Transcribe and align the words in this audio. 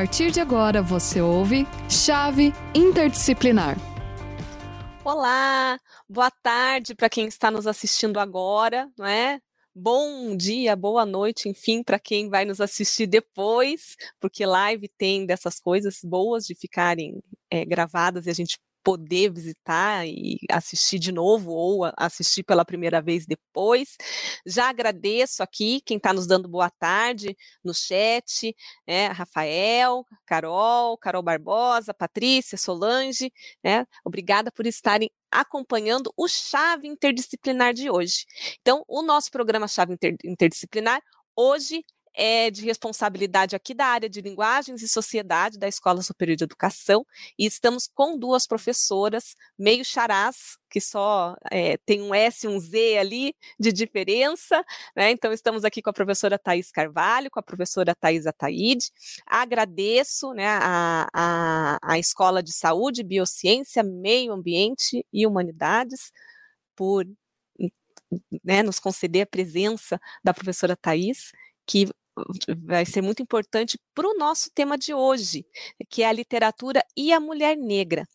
partir 0.00 0.30
de 0.30 0.40
agora 0.40 0.80
você 0.80 1.20
ouve 1.20 1.66
Chave 1.86 2.54
Interdisciplinar. 2.74 3.76
Olá, 5.04 5.78
boa 6.08 6.30
tarde 6.42 6.94
para 6.94 7.10
quem 7.10 7.26
está 7.26 7.50
nos 7.50 7.66
assistindo 7.66 8.18
agora, 8.18 8.90
não 8.96 9.04
é? 9.04 9.38
Bom 9.74 10.34
dia, 10.34 10.74
boa 10.74 11.04
noite, 11.04 11.50
enfim, 11.50 11.82
para 11.82 11.98
quem 11.98 12.30
vai 12.30 12.46
nos 12.46 12.62
assistir 12.62 13.06
depois, 13.06 13.94
porque 14.18 14.46
live 14.46 14.88
tem 14.96 15.26
dessas 15.26 15.60
coisas 15.60 15.98
boas 16.02 16.46
de 16.46 16.54
ficarem 16.54 17.20
é, 17.50 17.66
gravadas 17.66 18.24
e 18.24 18.30
a 18.30 18.34
gente 18.34 18.58
poder 18.82 19.30
visitar 19.32 20.06
e 20.06 20.38
assistir 20.50 20.98
de 20.98 21.12
novo 21.12 21.50
ou 21.50 21.90
assistir 21.96 22.42
pela 22.42 22.64
primeira 22.64 23.00
vez 23.00 23.26
depois. 23.26 23.96
Já 24.46 24.68
agradeço 24.68 25.42
aqui 25.42 25.80
quem 25.84 25.96
está 25.96 26.12
nos 26.12 26.26
dando 26.26 26.48
boa 26.48 26.70
tarde 26.70 27.36
no 27.62 27.74
chat, 27.74 28.54
né, 28.86 29.08
Rafael, 29.08 30.04
Carol, 30.26 30.96
Carol 30.98 31.22
Barbosa, 31.22 31.94
Patrícia, 31.94 32.56
Solange, 32.56 33.32
né, 33.62 33.86
obrigada 34.04 34.50
por 34.50 34.66
estarem 34.66 35.10
acompanhando 35.30 36.12
o 36.16 36.26
Chave 36.26 36.88
Interdisciplinar 36.88 37.72
de 37.72 37.90
hoje. 37.90 38.24
Então, 38.60 38.84
o 38.88 39.02
nosso 39.02 39.30
programa 39.30 39.68
Chave 39.68 39.96
Interdisciplinar 40.24 41.00
hoje 41.36 41.84
é 42.14 42.50
de 42.50 42.64
responsabilidade 42.64 43.54
aqui 43.54 43.74
da 43.74 43.86
área 43.86 44.08
de 44.08 44.20
linguagens 44.20 44.82
e 44.82 44.88
sociedade 44.88 45.58
da 45.58 45.68
Escola 45.68 46.02
Superior 46.02 46.36
de 46.36 46.44
Educação 46.44 47.04
e 47.38 47.46
estamos 47.46 47.88
com 47.92 48.18
duas 48.18 48.46
professoras, 48.46 49.34
meio 49.58 49.84
charás, 49.84 50.58
que 50.68 50.80
só 50.80 51.36
é, 51.50 51.76
tem 51.78 52.02
um 52.02 52.14
S 52.14 52.46
e 52.46 52.48
um 52.48 52.58
Z 52.58 52.98
ali 52.98 53.34
de 53.58 53.72
diferença, 53.72 54.64
né? 54.96 55.10
Então 55.10 55.32
estamos 55.32 55.64
aqui 55.64 55.82
com 55.82 55.90
a 55.90 55.92
professora 55.92 56.38
Thais 56.38 56.70
Carvalho, 56.70 57.30
com 57.30 57.40
a 57.40 57.42
professora 57.42 57.94
Thais 57.94 58.26
Ataíde. 58.26 58.90
Agradeço 59.26 60.32
né, 60.32 60.46
a, 60.46 61.08
a, 61.12 61.78
a 61.82 61.98
Escola 61.98 62.42
de 62.42 62.52
Saúde, 62.52 63.02
Biociência, 63.02 63.82
Meio 63.82 64.32
Ambiente 64.32 65.04
e 65.12 65.26
Humanidades 65.26 66.12
por 66.76 67.06
né, 68.42 68.62
nos 68.62 68.78
conceder 68.80 69.22
a 69.22 69.26
presença 69.26 70.00
da 70.22 70.34
professora 70.34 70.76
Thais, 70.76 71.32
que 71.66 71.88
vai 72.58 72.84
ser 72.84 73.02
muito 73.02 73.22
importante 73.22 73.78
para 73.94 74.08
o 74.08 74.14
nosso 74.14 74.50
tema 74.54 74.76
de 74.76 74.92
hoje, 74.94 75.44
que 75.88 76.02
é 76.02 76.08
a 76.08 76.12
literatura 76.12 76.84
e 76.96 77.12
a 77.12 77.20
mulher 77.20 77.56
negra. 77.56 78.06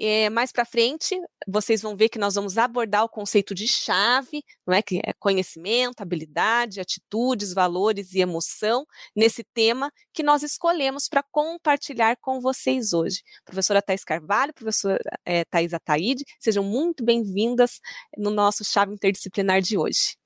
É, 0.00 0.30
mais 0.30 0.52
para 0.52 0.64
frente, 0.64 1.20
vocês 1.46 1.82
vão 1.82 1.96
ver 1.96 2.08
que 2.08 2.20
nós 2.20 2.36
vamos 2.36 2.56
abordar 2.56 3.02
o 3.02 3.08
conceito 3.08 3.52
de 3.52 3.66
chave, 3.66 4.44
não 4.64 4.72
é 4.72 4.80
que 4.80 5.00
é 5.04 5.12
conhecimento, 5.14 6.00
habilidade, 6.00 6.80
atitudes, 6.80 7.52
valores 7.52 8.14
e 8.14 8.20
emoção 8.20 8.86
nesse 9.14 9.42
tema 9.42 9.90
que 10.12 10.22
nós 10.22 10.44
escolhemos 10.44 11.08
para 11.08 11.24
compartilhar 11.32 12.16
com 12.20 12.40
vocês 12.40 12.92
hoje. 12.92 13.22
Professora 13.44 13.82
Thais 13.82 14.04
Carvalho, 14.04 14.54
professora 14.54 15.00
é, 15.24 15.44
Thais 15.44 15.74
Ataíde, 15.74 16.24
sejam 16.38 16.62
muito 16.62 17.04
bem-vindas 17.04 17.80
no 18.16 18.30
nosso 18.30 18.64
chave 18.64 18.94
interdisciplinar 18.94 19.60
de 19.60 19.76
hoje. 19.76 20.16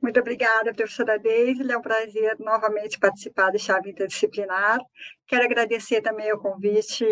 Muito 0.00 0.20
obrigada, 0.20 0.72
professora 0.74 1.18
Deise. 1.18 1.70
É 1.70 1.76
um 1.76 1.82
prazer 1.82 2.36
novamente 2.38 2.98
participar 2.98 3.50
do 3.50 3.58
Chave 3.58 3.90
Interdisciplinar. 3.90 4.78
Quero 5.26 5.44
agradecer 5.44 6.02
também 6.02 6.32
o 6.32 6.38
convite, 6.38 7.04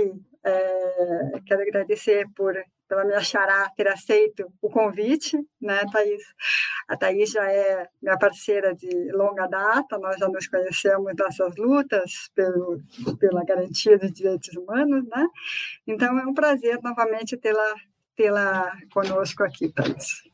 é, 0.45 1.41
quero 1.47 1.63
agradecer 1.63 2.27
por 2.35 2.55
pela 2.93 3.07
minha 3.07 3.23
xará 3.23 3.71
ter 3.75 3.89
aceito 3.89 4.53
o 4.61 4.69
convite, 4.69 5.39
né, 5.59 5.81
Thaís? 5.91 6.23
A 6.87 6.95
Thaís 6.95 7.31
já 7.31 7.51
é 7.51 7.89
minha 8.03 8.19
parceira 8.19 8.75
de 8.75 9.11
longa 9.13 9.47
data, 9.47 9.97
nós 9.97 10.19
já 10.19 10.29
nos 10.29 10.47
conhecemos 10.47 11.11
nessas 11.19 11.57
lutas 11.57 12.31
pelo, 12.35 12.83
pela 13.19 13.43
garantia 13.47 13.99
dos 13.99 14.13
direitos 14.13 14.55
humanos, 14.55 15.09
né? 15.09 15.27
Então 15.87 16.19
é 16.19 16.27
um 16.27 16.35
prazer 16.35 16.79
novamente 16.83 17.35
tê-la 17.39 17.75
tê-la 18.15 18.71
conosco 18.93 19.43
aqui, 19.43 19.73
Thaís. 19.73 20.32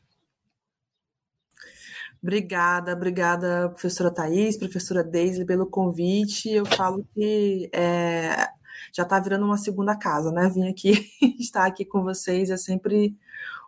Obrigada, 2.21 2.93
obrigada, 2.93 3.69
professora 3.69 4.11
Thais, 4.11 4.57
professora 4.57 5.03
Deise, 5.03 5.45
pelo 5.45 5.65
convite. 5.67 6.49
Eu 6.49 6.65
falo 6.65 7.05
que 7.13 7.69
é, 7.73 8.49
já 8.93 9.03
está 9.03 9.19
virando 9.19 9.45
uma 9.45 9.57
segunda 9.57 9.95
casa, 9.95 10.31
né? 10.31 10.49
Vim 10.49 10.67
aqui 10.69 11.09
estar 11.39 11.65
aqui 11.65 11.85
com 11.85 12.03
vocês 12.03 12.49
é 12.49 12.57
sempre 12.57 13.15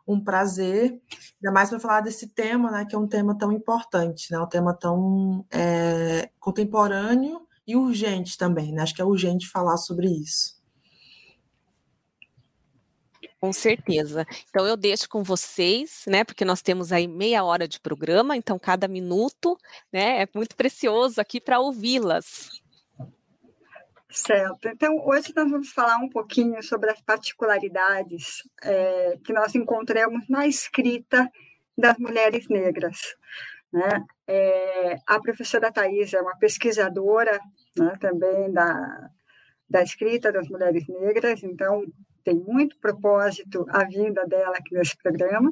um 0.08 0.20
prazer, 0.20 1.00
ainda 1.36 1.54
mais 1.54 1.70
para 1.70 1.80
falar 1.80 2.02
desse 2.02 2.28
tema, 2.28 2.72
né? 2.72 2.86
Que 2.86 2.96
é 2.96 3.00
um 3.00 3.08
tema 3.08 3.38
tão 3.38 3.52
importante, 3.52 4.32
né? 4.32 4.40
Um 4.40 4.48
tema 4.48 4.74
tão 4.74 5.46
é, 5.52 6.30
contemporâneo 6.40 7.42
e 7.66 7.76
urgente 7.76 8.38
também, 8.38 8.72
né? 8.72 8.82
Acho 8.82 8.96
que 8.96 9.02
é 9.02 9.06
urgente 9.06 9.48
falar 9.48 9.78
sobre 9.78 10.08
isso. 10.08 10.61
Com 13.42 13.52
certeza. 13.52 14.24
Então 14.48 14.68
eu 14.68 14.78
deixo 14.78 15.10
com 15.10 15.24
vocês, 15.24 16.04
né? 16.06 16.24
Porque 16.24 16.46
nós 16.46 16.62
temos 16.62 16.92
aí 16.92 17.08
meia 17.08 17.44
hora 17.44 17.68
de 17.68 17.80
programa, 17.80 18.38
então 18.38 18.60
cada 18.60 18.88
minuto, 18.88 19.58
né, 19.92 20.22
é 20.22 20.28
muito 20.36 20.56
precioso 20.56 21.20
aqui 21.20 21.42
para 21.42 21.60
ouvi-las. 21.60 22.62
Certo. 24.12 24.68
Então, 24.68 24.96
hoje 25.08 25.34
nós 25.36 25.50
vamos 25.50 25.72
falar 25.72 25.98
um 25.98 26.10
pouquinho 26.10 26.62
sobre 26.62 26.92
as 26.92 27.02
particularidades 27.02 28.44
é, 28.62 29.18
que 29.24 29.34
nós 29.34 29.56
encontramos 29.56 30.28
na 30.30 30.46
escrita 30.46 31.28
das 31.76 31.98
mulheres 31.98 32.48
negras. 32.48 33.16
Né? 33.74 34.06
É, 34.28 34.98
a 35.08 35.20
professora 35.20 35.72
Thais 35.72 36.14
é 36.14 36.22
uma 36.22 36.38
pesquisadora 36.38 37.40
né, 37.76 37.94
também 38.00 38.52
da, 38.52 39.10
da 39.68 39.82
escrita 39.82 40.32
das 40.32 40.48
mulheres 40.50 40.86
negras, 40.88 41.42
então 41.42 41.86
tem 42.24 42.36
muito 42.36 42.78
propósito 42.80 43.66
a 43.70 43.84
vinda 43.86 44.26
dela 44.26 44.56
aqui 44.58 44.74
nesse 44.76 44.98
programa. 44.98 45.52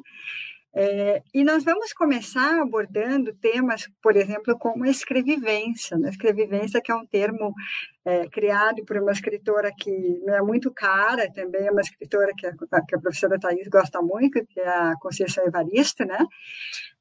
É, 0.72 1.20
e 1.34 1.42
nós 1.42 1.64
vamos 1.64 1.92
começar 1.92 2.62
abordando 2.62 3.34
temas, 3.34 3.90
por 4.00 4.16
exemplo, 4.16 4.56
como 4.58 4.86
escrevivência. 4.86 5.98
Né? 5.98 6.10
Escrevivência, 6.10 6.80
que 6.80 6.92
é 6.92 6.94
um 6.94 7.06
termo 7.06 7.52
é, 8.04 8.28
criado 8.28 8.84
por 8.84 8.96
uma 8.96 9.10
escritora 9.10 9.72
que 9.76 9.90
me 9.90 10.32
é 10.32 10.40
muito 10.40 10.72
cara, 10.72 11.30
também 11.32 11.66
é 11.66 11.72
uma 11.72 11.80
escritora 11.80 12.32
que 12.36 12.46
a, 12.46 12.52
que 12.86 12.94
a 12.94 13.00
professora 13.00 13.38
Thais 13.38 13.68
gosta 13.68 14.00
muito, 14.00 14.46
que 14.46 14.60
é 14.60 14.68
a 14.68 14.94
Conceição 15.00 15.44
Evaristo. 15.44 16.04
Né? 16.04 16.24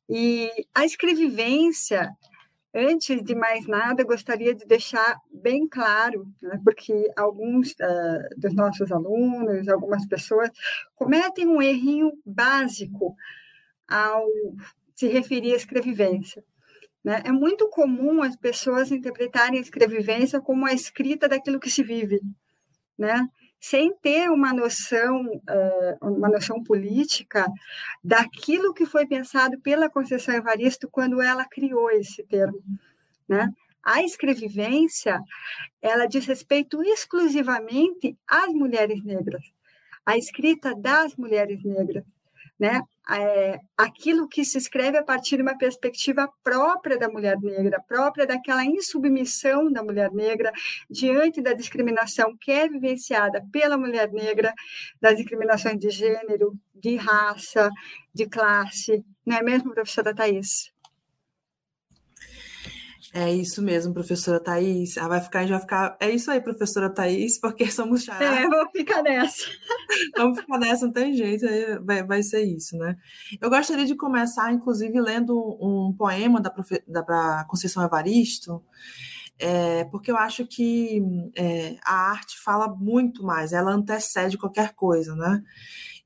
E 0.09 0.49
a 0.73 0.83
escrevivência 0.83 2.09
Antes 2.73 3.23
de 3.23 3.33
mais 3.33 3.65
nada, 3.65 4.03
gostaria 4.03 4.53
de 4.53 4.65
deixar 4.65 5.19
bem 5.31 5.67
claro, 5.67 6.31
né, 6.39 6.59
porque 6.63 7.11
alguns 7.17 7.71
uh, 7.71 8.39
dos 8.39 8.53
nossos 8.53 8.91
alunos, 8.91 9.67
algumas 9.67 10.05
pessoas, 10.05 10.51
cometem 10.93 11.47
um 11.47 11.61
errinho 11.61 12.11
básico 12.23 13.15
ao 13.87 14.23
se 14.95 15.07
referir 15.07 15.53
à 15.53 15.55
escrevivência. 15.55 16.43
Né? 17.03 17.23
É 17.25 17.31
muito 17.31 17.69
comum 17.69 18.21
as 18.21 18.35
pessoas 18.35 18.91
interpretarem 18.91 19.57
a 19.57 19.61
escrevivência 19.61 20.39
como 20.39 20.65
a 20.67 20.73
escrita 20.73 21.27
daquilo 21.27 21.59
que 21.59 21.71
se 21.71 21.81
vive. 21.81 22.21
Né? 22.97 23.27
Sem 23.59 23.93
ter 23.95 24.29
uma 24.29 24.53
noção, 24.53 25.41
uma 26.01 26.29
noção 26.29 26.63
política 26.63 27.45
daquilo 28.03 28.73
que 28.73 28.85
foi 28.85 29.05
pensado 29.05 29.59
pela 29.59 29.89
Conceição 29.89 30.33
Evaristo 30.33 30.87
quando 30.89 31.21
ela 31.21 31.45
criou 31.45 31.91
esse 31.91 32.23
termo, 32.23 32.61
né? 33.27 33.49
A 33.83 34.03
escrevivência, 34.03 35.19
ela 35.81 36.05
diz 36.05 36.25
respeito 36.25 36.81
exclusivamente 36.83 38.17
às 38.27 38.53
mulheres 38.53 39.03
negras, 39.03 39.43
a 40.05 40.17
escrita 40.17 40.75
das 40.75 41.15
mulheres 41.15 41.63
negras, 41.63 42.03
né? 42.59 42.81
É, 43.11 43.59
aquilo 43.75 44.27
que 44.27 44.45
se 44.45 44.57
escreve 44.57 44.97
a 44.97 45.03
partir 45.03 45.37
de 45.37 45.41
uma 45.41 45.57
perspectiva 45.57 46.29
própria 46.43 46.97
da 46.97 47.09
mulher 47.09 47.37
negra, 47.39 47.81
própria 47.87 48.27
daquela 48.27 48.63
insubmissão 48.63 49.71
da 49.71 49.81
mulher 49.83 50.11
negra 50.11 50.51
diante 50.89 51.41
da 51.41 51.53
discriminação 51.53 52.37
que 52.39 52.51
é 52.51 52.69
vivenciada 52.69 53.43
pela 53.51 53.77
mulher 53.77 54.11
negra, 54.11 54.53
das 55.01 55.17
discriminações 55.17 55.79
de 55.79 55.89
gênero, 55.89 56.53
de 56.75 56.95
raça, 56.97 57.69
de 58.13 58.27
classe, 58.27 59.03
não 59.25 59.37
é 59.37 59.43
mesmo, 59.43 59.73
professora 59.73 60.13
Thais? 60.13 60.71
É 63.11 63.33
isso 63.33 63.61
mesmo, 63.61 63.93
professora 63.93 64.39
Thais. 64.39 64.97
Ah, 64.97 65.07
vai 65.07 65.19
ficar, 65.19 65.45
já 65.47 65.55
vai 65.55 65.61
ficar. 65.61 65.97
É 65.99 66.11
isso 66.11 66.29
aí, 66.29 66.39
professora 66.39 66.89
Thais, 66.89 67.39
porque 67.39 67.65
somos 67.71 68.03
já. 68.03 68.21
É, 68.21 68.47
vamos 68.47 68.71
ficar 68.71 69.01
nessa. 69.01 69.45
vamos 70.15 70.39
ficar 70.39 70.59
nessa, 70.59 70.85
não 70.85 70.93
tem 70.93 71.13
jeito, 71.13 71.45
vai, 71.83 72.03
vai 72.03 72.21
ser 72.21 72.43
isso, 72.43 72.77
né? 72.77 72.95
Eu 73.41 73.49
gostaria 73.49 73.85
de 73.85 73.95
começar, 73.95 74.53
inclusive, 74.53 75.01
lendo 75.01 75.35
um 75.59 75.93
poema 75.97 76.39
da, 76.39 76.51
profe... 76.51 76.83
da 76.87 77.45
Conceição 77.47 77.83
Evaristo, 77.83 78.63
é, 79.39 79.85
porque 79.85 80.11
eu 80.11 80.17
acho 80.17 80.45
que 80.45 81.01
é, 81.35 81.77
a 81.83 82.11
arte 82.11 82.37
fala 82.39 82.67
muito 82.67 83.23
mais, 83.23 83.53
ela 83.53 83.71
antecede 83.71 84.37
qualquer 84.37 84.73
coisa, 84.75 85.15
né? 85.15 85.41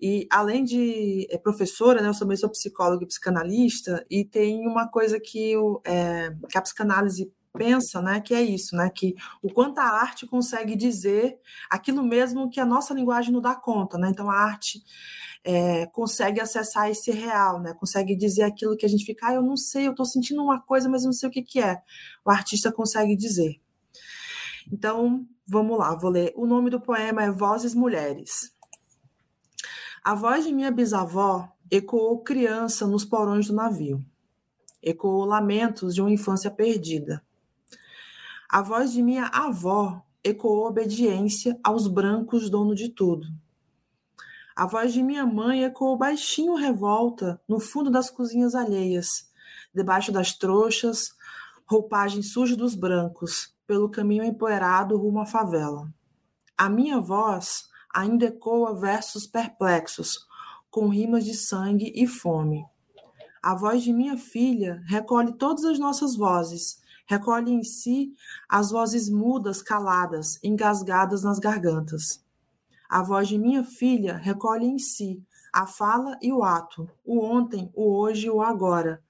E 0.02 0.28
além 0.30 0.64
de 0.64 1.28
é, 1.30 1.38
professora, 1.38 2.02
né, 2.02 2.10
eu 2.10 2.18
também 2.18 2.38
sou 2.38 2.50
psicóloga 2.50 3.04
e 3.04 3.08
psicanalista, 3.08 4.06
e 4.10 4.26
tem 4.26 4.68
uma 4.68 4.88
coisa 4.88 5.20
que, 5.20 5.52
eu, 5.52 5.82
é, 5.86 6.36
que 6.50 6.58
a 6.58 6.62
psicanálise 6.62 7.32
pensa, 7.56 8.02
né, 8.02 8.20
que 8.20 8.34
é 8.34 8.42
isso, 8.42 8.76
né, 8.76 8.90
que 8.90 9.16
o 9.42 9.52
quanto 9.54 9.80
a 9.80 9.84
arte 9.84 10.26
consegue 10.26 10.76
dizer 10.76 11.38
aquilo 11.70 12.04
mesmo 12.04 12.50
que 12.50 12.60
a 12.60 12.66
nossa 12.66 12.94
linguagem 12.94 13.32
não 13.32 13.42
dá 13.42 13.56
conta, 13.56 13.98
né? 13.98 14.10
Então 14.10 14.30
a 14.30 14.36
arte 14.36 14.82
é, 15.44 15.86
consegue 15.88 16.40
acessar 16.40 16.90
esse 16.90 17.12
real, 17.12 17.62
né? 17.62 17.74
Consegue 17.74 18.16
dizer 18.16 18.44
aquilo 18.44 18.78
que 18.78 18.86
a 18.86 18.90
gente 18.90 19.06
fica, 19.06 19.28
ah, 19.28 19.34
eu 19.34 19.42
não 19.42 19.58
sei, 19.58 19.88
eu 19.88 19.92
estou 19.92 20.06
sentindo 20.06 20.42
uma 20.42 20.62
coisa, 20.62 20.90
mas 20.90 21.04
eu 21.04 21.08
não 21.08 21.14
sei 21.14 21.30
o 21.30 21.32
que, 21.32 21.42
que 21.44 21.60
é. 21.60 21.82
O 22.26 22.32
artista 22.32 22.72
consegue 22.72 23.16
dizer. 23.16 23.56
Então, 24.72 25.26
vamos 25.46 25.78
lá, 25.78 25.96
vou 25.96 26.10
ler. 26.10 26.34
O 26.36 26.46
nome 26.46 26.70
do 26.70 26.80
poema 26.80 27.24
é 27.24 27.32
Vozes 27.32 27.76
Mulheres. 27.76 28.54
A 30.06 30.14
voz 30.16 30.44
de 30.44 30.52
minha 30.52 30.70
bisavó 30.70 31.50
ecoou 31.72 32.22
criança 32.22 32.86
nos 32.86 33.06
porões 33.06 33.48
do 33.48 33.54
navio. 33.54 34.04
Ecoou 34.82 35.24
lamentos 35.24 35.96
de 35.96 36.02
uma 36.02 36.12
infância 36.12 36.52
perdida. 36.52 37.24
A 38.50 38.62
voz 38.62 38.92
de 38.92 39.02
minha 39.02 39.28
avó 39.28 40.04
ecoou 40.22 40.68
obediência 40.68 41.58
aos 41.64 41.88
brancos 41.88 42.50
dono 42.50 42.76
de 42.76 42.90
tudo. 42.90 43.26
A 44.54 44.66
voz 44.66 44.92
de 44.92 45.02
minha 45.02 45.26
mãe 45.26 45.64
ecoou 45.64 45.98
baixinho 45.98 46.56
revolta 46.56 47.42
no 47.48 47.62
fundo 47.62 47.90
das 47.90 48.10
cozinhas 48.10 48.56
alheias, 48.56 49.32
debaixo 49.74 50.12
das 50.12 50.34
trouxas, 50.34 51.16
roupagem 51.66 52.22
suja 52.22 52.58
dos 52.58 52.76
brancos, 52.76 53.56
pelo 53.66 53.90
caminho 53.90 54.26
empoeirado 54.26 54.98
rumo 54.98 55.22
à 55.22 55.26
favela. 55.26 55.90
A 56.58 56.70
minha 56.70 57.00
voz 57.00 57.72
ainda 57.94 58.26
ecoa 58.26 58.74
versos 58.74 59.28
perplexos, 59.28 60.28
com 60.72 60.88
rimas 60.88 61.24
de 61.24 61.36
sangue 61.36 61.92
e 61.96 62.08
fome. 62.08 62.66
A 63.42 63.54
voz 63.54 63.84
de 63.84 63.94
minha 63.94 64.18
filha 64.18 64.82
recolhe 64.86 65.34
todas 65.34 65.66
as 65.66 65.78
nossas 65.78 66.16
vozes, 66.16 66.82
recolhe 67.06 67.52
em 67.52 67.64
si 67.64 68.14
as 68.50 68.72
vozes 68.72 69.10
mudas, 69.10 69.62
caladas, 69.62 70.40
engasgadas 70.44 71.24
nas 71.24 71.40
gargantas. 71.40 72.24
A 72.90 73.04
voz 73.04 73.28
de 73.28 73.38
minha 73.38 73.64
filha 73.64 74.18
recolhe 74.18 74.66
em 74.66 74.80
si 74.80 75.22
a 75.52 75.68
fala 75.68 76.18
e 76.22 76.32
o 76.32 76.44
ato, 76.44 76.90
o 77.06 77.20
ontem, 77.20 77.70
o 77.76 77.96
hoje 77.96 78.28
e 78.28 78.30
o 78.30 78.42
agora. 78.42 79.04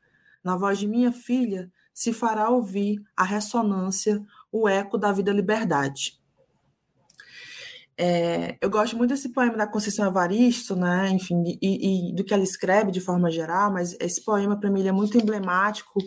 Na 0.43 0.57
voz 0.57 0.77
de 0.77 0.87
minha 0.87 1.11
filha 1.11 1.71
se 1.93 2.11
fará 2.11 2.49
ouvir 2.49 3.01
a 3.15 3.23
ressonância, 3.23 4.21
o 4.51 4.67
eco 4.67 4.97
da 4.97 5.11
vida 5.11 5.31
liberdade. 5.31 6.19
É, 8.05 8.57
eu 8.59 8.69
gosto 8.69 8.97
muito 8.97 9.11
desse 9.11 9.29
poema 9.29 9.55
da 9.55 9.65
Conceição 9.65 10.05
Evaristo, 10.05 10.75
né? 10.75 11.09
Enfim, 11.11 11.41
e, 11.61 12.09
e, 12.09 12.13
do 12.13 12.21
que 12.21 12.33
ela 12.33 12.43
escreve 12.43 12.91
de 12.91 12.99
forma 12.99 13.31
geral, 13.31 13.71
mas 13.71 13.95
esse 13.97 14.21
poema 14.25 14.59
para 14.59 14.69
mim 14.69 14.85
é 14.85 14.91
muito 14.91 15.17
emblemático 15.17 16.01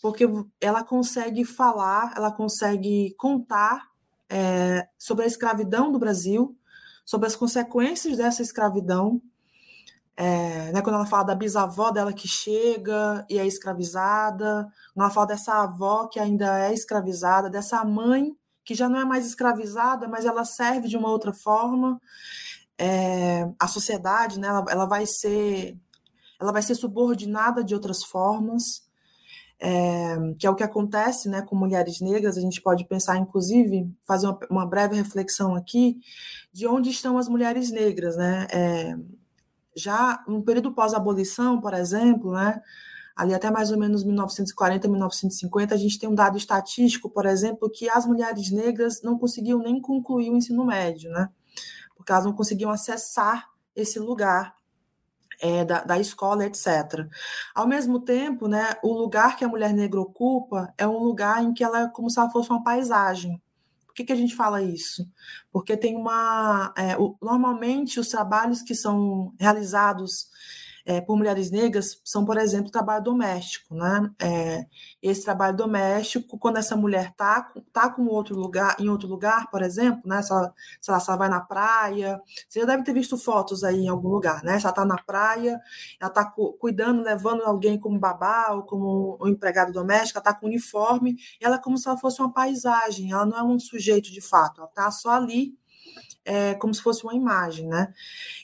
porque 0.00 0.24
ela 0.60 0.84
consegue 0.84 1.44
falar, 1.44 2.14
ela 2.16 2.30
consegue 2.30 3.12
contar 3.18 3.88
é, 4.30 4.86
sobre 4.96 5.24
a 5.24 5.26
escravidão 5.26 5.90
do 5.90 5.98
Brasil, 5.98 6.56
sobre 7.04 7.26
as 7.26 7.34
consequências 7.34 8.16
dessa 8.18 8.40
escravidão. 8.40 9.20
É, 10.16 10.70
né, 10.70 10.80
quando 10.80 10.94
ela 10.94 11.06
fala 11.06 11.24
da 11.24 11.34
bisavó 11.34 11.90
dela 11.90 12.12
que 12.12 12.28
chega 12.28 13.26
e 13.28 13.36
é 13.36 13.44
escravizada, 13.44 14.70
quando 14.94 15.06
ela 15.06 15.10
fala 15.10 15.26
dessa 15.26 15.54
avó 15.64 16.06
que 16.06 16.20
ainda 16.20 16.68
é 16.68 16.72
escravizada, 16.72 17.50
dessa 17.50 17.84
mãe 17.84 18.32
que 18.64 18.74
já 18.74 18.88
não 18.88 19.00
é 19.00 19.04
mais 19.04 19.26
escravizada, 19.26 20.08
mas 20.08 20.24
ela 20.24 20.44
serve 20.44 20.88
de 20.88 20.96
uma 20.96 21.08
outra 21.08 21.32
forma. 21.32 22.00
É, 22.78 23.48
a 23.58 23.68
sociedade, 23.68 24.40
né, 24.40 24.48
ela, 24.48 24.64
ela 24.68 24.86
vai 24.86 25.06
ser 25.06 25.76
ela 26.40 26.52
vai 26.52 26.62
ser 26.62 26.74
subordinada 26.74 27.62
de 27.62 27.72
outras 27.72 28.02
formas 28.02 28.82
é, 29.64 30.16
que 30.40 30.44
é 30.44 30.50
o 30.50 30.56
que 30.56 30.64
acontece 30.64 31.28
né, 31.28 31.40
com 31.40 31.54
mulheres 31.54 32.00
negras. 32.00 32.36
A 32.36 32.40
gente 32.40 32.60
pode 32.60 32.84
pensar, 32.84 33.16
inclusive, 33.16 33.88
fazer 34.04 34.26
uma, 34.26 34.38
uma 34.50 34.66
breve 34.66 34.96
reflexão 34.96 35.54
aqui 35.54 36.00
de 36.52 36.66
onde 36.66 36.90
estão 36.90 37.16
as 37.16 37.28
mulheres 37.28 37.70
negras. 37.70 38.16
Né? 38.16 38.48
É, 38.52 38.96
já 39.76 40.22
no 40.26 40.42
período 40.42 40.72
pós-abolição, 40.72 41.60
por 41.60 41.74
exemplo, 41.74 42.32
né, 42.32 42.60
ali 43.16 43.34
até 43.34 43.50
mais 43.50 43.70
ou 43.70 43.78
menos 43.78 44.04
1940, 44.04 44.88
1950, 44.88 45.74
a 45.74 45.78
gente 45.78 45.98
tem 45.98 46.08
um 46.08 46.14
dado 46.14 46.36
estatístico, 46.36 47.10
por 47.10 47.26
exemplo, 47.26 47.70
que 47.70 47.88
as 47.88 48.06
mulheres 48.06 48.50
negras 48.50 49.02
não 49.02 49.18
conseguiam 49.18 49.58
nem 49.58 49.80
concluir 49.80 50.30
o 50.30 50.36
ensino 50.36 50.64
médio, 50.64 51.10
né? 51.10 51.28
porque 52.02 52.10
elas 52.10 52.24
não 52.24 52.32
conseguiam 52.32 52.70
acessar 52.70 53.48
esse 53.76 53.98
lugar 54.00 54.54
é, 55.40 55.64
da, 55.64 55.84
da, 55.84 55.98
escola, 55.98 56.44
etc. 56.44 57.08
Ao 57.54 57.66
mesmo 57.66 58.00
tempo, 58.00 58.48
né, 58.48 58.74
o 58.82 58.92
lugar 58.92 59.36
que 59.36 59.44
a 59.44 59.48
mulher 59.48 59.72
negra 59.72 60.00
ocupa 60.00 60.72
é 60.76 60.86
um 60.86 60.98
lugar 60.98 61.42
em 61.42 61.54
que 61.54 61.62
ela 61.62 61.82
é 61.82 61.88
como 61.88 62.10
se 62.10 62.18
ela 62.18 62.30
fosse 62.30 62.50
uma 62.50 62.62
paisagem. 62.62 63.40
Por 63.86 63.94
que, 63.94 64.04
que 64.04 64.12
a 64.12 64.16
gente 64.16 64.34
fala 64.34 64.62
isso? 64.62 65.08
Porque 65.52 65.76
tem 65.76 65.96
uma. 65.96 66.72
É, 66.76 66.96
o, 66.96 67.16
normalmente, 67.22 68.00
os 68.00 68.08
trabalhos 68.08 68.62
que 68.62 68.74
são 68.74 69.32
realizados 69.38 70.28
é, 70.84 71.00
por 71.00 71.16
mulheres 71.16 71.50
negras 71.50 72.00
são, 72.04 72.24
por 72.24 72.36
exemplo, 72.38 72.70
trabalho 72.70 73.04
doméstico, 73.04 73.74
né? 73.74 74.10
É, 74.20 74.66
esse 75.02 75.24
trabalho 75.24 75.56
doméstico, 75.56 76.38
quando 76.38 76.58
essa 76.58 76.76
mulher 76.76 77.10
está 77.10 77.52
tá 77.72 77.90
com 77.90 78.06
outro 78.06 78.36
lugar, 78.36 78.76
em 78.78 78.88
outro 78.88 79.08
lugar, 79.08 79.50
por 79.50 79.62
exemplo, 79.62 80.02
né? 80.04 80.22
Se 80.22 80.32
ela, 80.32 80.54
se 80.80 80.90
ela, 80.90 81.16
vai 81.16 81.28
na 81.28 81.40
praia, 81.40 82.20
você 82.48 82.60
já 82.60 82.66
deve 82.66 82.82
ter 82.84 82.92
visto 82.92 83.16
fotos 83.16 83.64
aí 83.64 83.80
em 83.80 83.88
algum 83.88 84.08
lugar, 84.08 84.42
né? 84.42 84.58
Se 84.58 84.64
ela 84.66 84.70
está 84.72 84.84
na 84.84 84.96
praia, 84.96 85.60
ela 86.00 86.08
está 86.08 86.24
cu 86.24 86.52
cuidando, 86.54 87.02
levando 87.02 87.42
alguém 87.42 87.78
como 87.78 87.98
babá 87.98 88.52
ou 88.52 88.62
como 88.62 89.18
um 89.20 89.28
empregado 89.28 89.72
doméstico, 89.72 90.18
ela 90.18 90.30
está 90.30 90.34
com 90.38 90.46
uniforme, 90.46 91.16
ela 91.40 91.56
é 91.56 91.58
como 91.58 91.78
se 91.78 91.88
ela 91.88 91.96
fosse 91.96 92.20
uma 92.20 92.32
paisagem, 92.32 93.10
ela 93.12 93.26
não 93.26 93.38
é 93.38 93.42
um 93.42 93.58
sujeito 93.58 94.10
de 94.10 94.20
fato, 94.20 94.60
ela 94.60 94.68
está 94.68 94.90
só 94.90 95.10
ali 95.10 95.56
é, 96.24 96.54
como 96.54 96.72
se 96.74 96.82
fosse 96.82 97.02
uma 97.04 97.14
imagem, 97.14 97.66
né? 97.66 97.92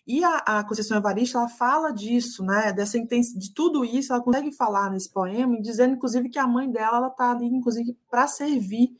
E 0.06 0.24
a, 0.24 0.36
a 0.38 0.64
Conceição 0.64 0.96
Evaristo, 0.96 1.38
ela 1.38 1.48
fala 1.48 1.92
disso, 1.92 2.44
né? 2.44 2.72
Dessa 2.72 2.98
de 2.98 3.52
tudo 3.54 3.84
isso, 3.84 4.12
ela 4.12 4.22
consegue 4.22 4.52
falar 4.52 4.90
nesse 4.90 5.10
poema, 5.10 5.60
dizendo, 5.60 5.94
inclusive, 5.94 6.28
que 6.28 6.38
a 6.38 6.46
mãe 6.46 6.70
dela, 6.70 6.98
ela 6.98 7.08
está 7.08 7.30
ali, 7.30 7.46
inclusive, 7.46 7.96
para 8.10 8.26
servir 8.26 8.90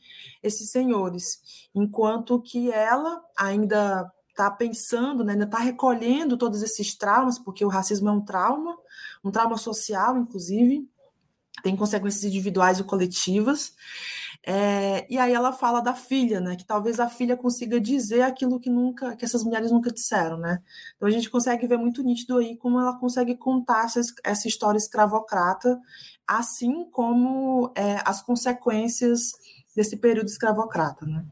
esses 0.41 0.71
senhores, 0.71 1.69
enquanto 1.75 2.41
que 2.41 2.71
ela 2.71 3.21
ainda 3.37 4.09
está 4.29 4.49
pensando, 4.49 5.23
né, 5.23 5.33
ainda 5.33 5.43
está 5.43 5.57
recolhendo 5.59 6.37
todos 6.37 6.61
esses 6.61 6.95
traumas, 6.95 7.37
porque 7.37 7.65
o 7.65 7.67
racismo 7.67 8.07
é 8.07 8.11
um 8.11 8.21
trauma, 8.21 8.77
um 9.21 9.31
trauma 9.31 9.57
social, 9.57 10.17
inclusive, 10.17 10.89
tem 11.61 11.75
consequências 11.75 12.23
individuais 12.23 12.79
e 12.79 12.83
coletivas, 12.83 13.73
é, 14.45 15.05
e 15.09 15.17
aí 15.17 15.33
ela 15.33 15.51
fala 15.51 15.81
da 15.81 15.93
filha, 15.93 16.39
né? 16.39 16.55
Que 16.55 16.65
talvez 16.65 16.99
a 16.99 17.09
filha 17.09 17.35
consiga 17.35 17.79
dizer 17.79 18.21
aquilo 18.21 18.59
que 18.59 18.69
nunca, 18.69 19.15
que 19.15 19.25
essas 19.25 19.43
mulheres 19.43 19.71
nunca 19.71 19.91
disseram, 19.91 20.37
né? 20.37 20.59
Então 20.95 21.07
a 21.07 21.11
gente 21.11 21.29
consegue 21.29 21.67
ver 21.67 21.77
muito 21.77 22.01
nítido 22.01 22.37
aí 22.37 22.55
como 22.57 22.79
ela 22.79 22.97
consegue 22.97 23.35
contar 23.35 23.85
essa, 23.85 24.01
essa 24.23 24.47
história 24.47 24.77
escravocrata, 24.77 25.79
assim 26.25 26.85
como 26.89 27.71
é, 27.75 27.97
as 28.05 28.21
consequências 28.21 29.33
desse 29.75 29.97
período 29.97 30.27
escravocrata, 30.27 31.05
né? 31.05 31.25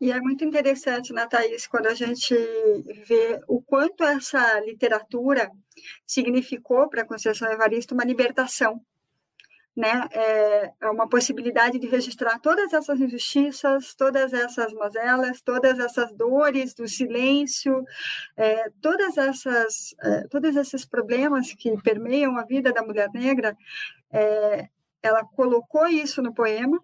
E 0.00 0.10
é 0.10 0.20
muito 0.20 0.44
interessante, 0.44 1.12
né, 1.12 1.26
Thaís, 1.28 1.64
quando 1.68 1.86
a 1.86 1.94
gente 1.94 2.34
vê 3.06 3.40
o 3.46 3.62
quanto 3.62 4.02
essa 4.02 4.58
literatura 4.60 5.48
significou 6.04 6.88
para 6.88 7.02
a 7.02 7.06
Conceição 7.06 7.50
Evaristo 7.50 7.94
uma 7.94 8.04
libertação 8.04 8.80
né, 9.74 10.06
é, 10.12 10.72
é 10.82 10.90
uma 10.90 11.08
possibilidade 11.08 11.78
de 11.78 11.86
registrar 11.86 12.38
todas 12.38 12.72
essas 12.72 13.00
injustiças, 13.00 13.94
todas 13.94 14.32
essas 14.32 14.72
mazelas, 14.74 15.40
todas 15.40 15.78
essas 15.78 16.12
dores 16.12 16.74
do 16.74 16.86
silêncio, 16.86 17.82
é, 18.36 18.68
todas 18.82 19.16
essas, 19.16 19.94
é, 20.02 20.28
todos 20.28 20.56
esses 20.56 20.84
problemas 20.84 21.54
que 21.54 21.74
permeiam 21.82 22.36
a 22.36 22.44
vida 22.44 22.70
da 22.72 22.82
mulher 22.82 23.08
negra, 23.14 23.56
é, 24.12 24.68
ela 25.02 25.24
colocou 25.24 25.86
isso 25.88 26.22
no 26.22 26.34
poema, 26.34 26.78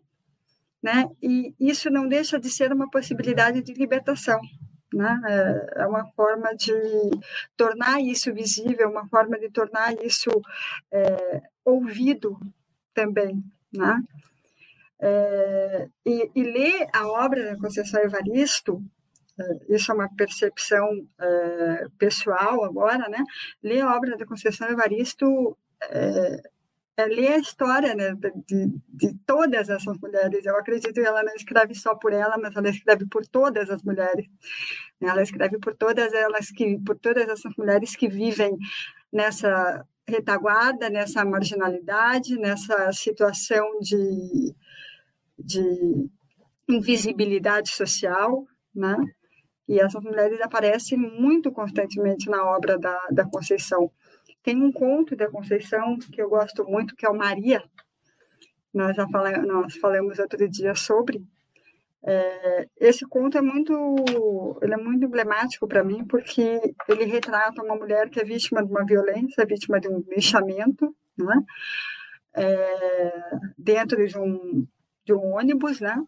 né, 0.83 1.11
e 1.23 1.55
isso 1.61 1.91
não 1.91 2.09
deixa 2.09 2.39
de 2.39 2.49
ser 2.49 2.73
uma 2.73 2.91
possibilidade 2.91 3.63
de 3.63 3.75
libertação. 3.75 4.41
Né? 4.95 5.21
É, 5.27 5.83
é 5.83 5.87
uma 5.87 6.07
forma 6.13 6.55
de 6.57 6.73
tornar 7.55 8.01
isso 8.01 8.33
visível, 8.33 8.89
uma 8.89 9.07
forma 9.09 9.39
de 9.39 9.51
tornar 9.51 9.93
isso 10.03 10.31
é, 10.91 11.43
ouvido 11.63 12.39
também, 12.99 13.45
né? 13.73 14.03
É, 15.01 15.89
e, 16.05 16.31
e, 16.35 16.43
ler 16.43 16.89
a 16.93 17.07
obra 17.07 17.45
da 17.45 17.57
Conceição 17.57 18.01
Evaristo, 18.03 18.83
é, 19.39 19.75
isso 19.77 19.93
é 19.93 19.95
uma 19.95 20.13
percepção 20.17 20.89
é, 21.21 21.87
pessoal 21.97 22.65
agora, 22.65 23.09
né? 23.09 23.23
Ler 23.63 23.83
a 23.83 23.97
obra 23.97 24.17
da 24.17 24.27
Conceição 24.27 24.69
Evaristo 24.69 25.57
é, 25.83 26.43
é 26.97 27.07
ler 27.07 27.35
a 27.35 27.39
história 27.39 27.95
né, 27.95 28.13
de, 28.45 28.67
de, 28.89 29.15
todas 29.25 29.69
essas 29.69 29.97
mulheres. 29.99 30.45
Eu 30.45 30.57
acredito 30.57 30.93
que 30.93 31.01
ela 31.01 31.23
não 31.23 31.35
escreve 31.35 31.77
só 31.77 31.95
por 31.95 32.13
ela, 32.13 32.37
mas 32.37 32.57
ela 32.57 32.69
escreve 32.69 33.07
por 33.07 33.25
todas 33.25 33.71
as 33.71 33.81
mulheres. 33.85 34.27
Ela 35.01 35.23
escreve 35.23 35.61
por 35.61 35.77
todas 35.77 36.13
elas 36.13 36.51
que, 36.51 36.77
por 36.85 36.99
todas 36.99 37.29
essas 37.29 37.55
mulheres 37.57 37.95
que 37.95 38.09
vivem 38.09 38.59
nessa 39.13 39.87
retaguarda, 40.09 40.89
nessa 40.89 41.25
marginalidade, 41.25 42.39
nessa 42.39 42.91
situação 42.93 43.79
de, 43.81 44.55
de 45.39 46.11
invisibilidade 46.69 47.71
social, 47.71 48.47
né? 48.75 48.97
E 49.69 49.79
essas 49.79 50.03
mulheres 50.03 50.41
aparecem 50.41 50.97
muito 50.97 51.53
constantemente 51.53 52.31
na 52.31 52.43
obra 52.45 52.79
da, 52.79 52.99
da 53.11 53.29
Conceição. 53.29 53.91
Tem 54.43 54.63
um 54.63 54.73
conto 54.73 55.15
da 55.15 55.31
Conceição 55.31 55.99
que 55.99 56.23
eu 56.23 56.31
gosto 56.31 56.65
muito, 56.65 56.97
que 56.97 57.05
é 57.05 57.11
o 57.11 57.17
Maria. 57.17 57.63
Nós 58.73 58.97
já 58.97 59.07
falamos, 59.09 59.47
nós 59.47 59.77
falamos 59.77 60.19
outro 60.19 60.49
dia 60.49 60.75
sobre. 60.75 61.23
É, 62.11 62.67
esse 62.81 63.07
conto 63.07 63.37
é 63.37 63.43
muito, 63.43 63.75
ele 64.63 64.73
é 64.73 64.79
muito 64.79 65.05
emblemático 65.05 65.69
para 65.69 65.85
mim 65.85 66.07
porque 66.07 66.59
ele 66.89 67.05
retrata 67.05 67.63
uma 67.63 67.77
mulher 67.77 68.09
que 68.09 68.19
é 68.19 68.25
vítima 68.25 68.65
de 68.65 68.71
uma 68.71 68.83
violência, 68.83 69.45
vítima 69.45 69.79
de 69.79 69.89
um 69.89 70.03
lixamento, 70.09 70.97
né? 71.19 71.43
É, 72.35 73.13
dentro 73.59 74.07
de 74.07 74.17
um, 74.17 74.67
de 75.05 75.13
um 75.13 75.35
ônibus, 75.35 75.81
né? 75.81 76.03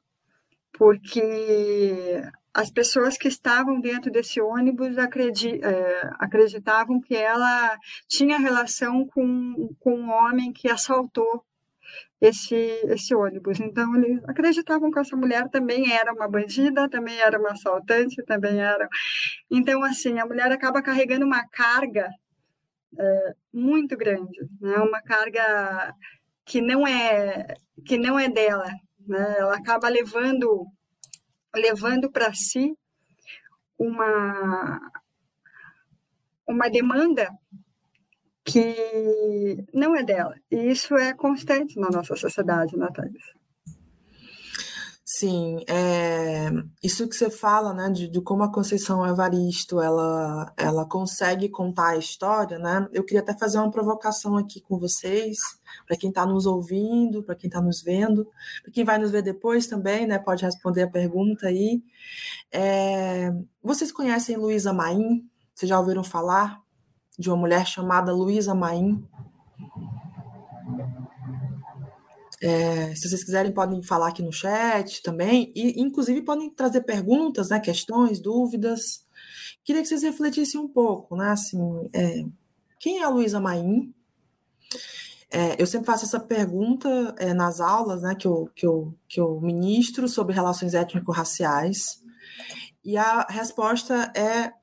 Porque 0.73 2.23
as 2.55 2.71
pessoas 2.71 3.19
que 3.19 3.29
estavam 3.29 3.79
dentro 3.79 4.11
desse 4.11 4.41
ônibus 4.41 4.97
acredi 4.97 5.61
é, 5.63 6.11
acreditavam 6.19 6.99
que 6.99 7.15
ela 7.15 7.77
tinha 8.09 8.39
relação 8.39 9.07
com, 9.07 9.69
com 9.79 9.97
um 9.97 10.11
homem 10.11 10.51
que 10.51 10.71
assaltou 10.71 11.45
esse, 12.21 12.55
esse 12.55 13.15
ônibus. 13.15 13.61
Então, 13.61 13.95
eles 13.97 14.23
acreditavam 14.29 14.91
que 14.91 14.99
essa 14.99 15.17
mulher 15.17 15.49
também 15.49 15.93
era 15.93 16.13
uma 16.13 16.29
bandida, 16.29 16.89
também 16.89 17.19
era 17.19 17.39
uma 17.39 17.53
assaltante, 17.53 18.23
também 18.25 18.61
era. 18.61 18.89
Então, 19.51 19.83
assim, 19.85 20.19
a 20.19 20.27
mulher 20.27 20.53
acaba 20.53 20.83
carregando 20.83 21.25
uma 21.25 21.47
carga 21.49 22.11
é, 22.99 23.35
muito 23.53 23.97
grande, 23.97 24.39
né? 24.61 24.77
uma 24.79 25.01
carga 25.03 25.95
que 26.45 26.61
não 26.61 26.87
é 26.87 27.55
que 27.87 27.97
não 27.97 28.19
é 28.19 28.29
dela, 28.29 28.71
né? 29.07 29.37
Ela 29.39 29.57
acaba 29.57 29.89
levando 29.89 30.67
levando 31.55 32.11
para 32.11 32.33
si 32.35 32.75
uma 33.79 34.81
uma 36.47 36.69
demanda 36.69 37.31
que 38.53 39.65
não 39.73 39.95
é 39.95 40.03
dela. 40.03 40.35
E 40.51 40.57
isso 40.71 40.95
é 40.97 41.13
constante 41.15 41.79
na 41.79 41.91
nossa 41.91 42.17
sociedade, 42.17 42.77
Natália. 42.77 43.13
Sim, 45.13 45.65
é, 45.69 46.51
isso 46.81 47.09
que 47.09 47.17
você 47.17 47.29
fala, 47.29 47.75
né, 47.75 47.91
de, 47.91 48.07
de, 48.07 48.23
como 48.23 48.45
a 48.45 48.53
Conceição 48.53 49.05
Evaristo, 49.05 49.81
ela, 49.81 50.53
ela 50.57 50.87
consegue 50.87 51.49
contar 51.49 51.91
a 51.91 51.97
história, 51.97 52.61
né, 52.61 52.87
eu 52.93 53.05
queria 53.05 53.21
até 53.21 53.37
fazer 53.37 53.59
uma 53.59 53.73
provocação 53.73 54.37
aqui 54.37 54.61
com 54.61 54.79
vocês, 54.79 55.37
para 55.85 55.97
quem 55.97 56.11
está 56.11 56.25
nos 56.25 56.47
ouvindo, 56.47 57.25
para 57.25 57.35
quem 57.35 57.49
está 57.49 57.61
nos 57.61 57.83
vendo, 57.83 58.25
para 58.63 58.73
quem 58.73 58.85
vai 58.85 58.99
nos 58.99 59.11
ver 59.11 59.23
depois 59.23 59.67
também, 59.67 60.07
né, 60.07 60.17
pode 60.17 60.45
responder 60.45 60.83
a 60.85 60.91
pergunta 60.91 61.49
aí. 61.49 61.83
É, 62.53 63.33
vocês 63.61 63.91
conhecem 63.91 64.37
Luísa 64.37 64.73
Maim? 64.73 65.29
Vocês 65.53 65.69
já 65.69 65.79
ouviram 65.79 66.05
falar 66.05 66.60
de 67.21 67.29
uma 67.29 67.37
mulher 67.37 67.67
chamada 67.67 68.15
Luísa 68.15 68.55
Maim? 68.55 69.07
É, 72.43 72.95
se 72.95 73.07
vocês 73.07 73.23
quiserem, 73.23 73.53
podem 73.53 73.83
falar 73.83 74.09
aqui 74.09 74.23
no 74.23 74.33
chat 74.33 75.03
também, 75.03 75.53
e 75.55 75.79
inclusive 75.79 76.23
podem 76.23 76.49
trazer 76.49 76.81
perguntas, 76.81 77.51
né, 77.51 77.61
questões, 77.61 78.19
dúvidas. 78.19 79.05
Queria 79.63 79.83
que 79.83 79.89
vocês 79.89 80.03
refletissem 80.03 80.59
um 80.59 80.67
pouco, 80.67 81.15
né, 81.15 81.33
assim, 81.33 81.61
é, 81.93 82.25
quem 82.79 83.01
é 83.01 83.05
a 83.05 83.11
Luísa 83.11 83.39
Maim? 83.39 83.95
É, 85.31 85.61
eu 85.61 85.67
sempre 85.67 85.87
faço 85.87 86.07
essa 86.07 86.19
pergunta 86.19 87.15
é, 87.19 87.35
nas 87.35 87.61
aulas, 87.61 88.01
né, 88.01 88.15
que 88.15 88.27
eu, 88.27 88.51
que, 88.57 88.67
eu, 88.67 88.95
que 89.07 89.21
eu 89.21 89.39
ministro 89.43 90.09
sobre 90.09 90.35
relações 90.35 90.73
étnico-raciais, 90.73 92.03
e 92.83 92.97
a 92.97 93.27
resposta 93.29 94.11
é 94.17 94.55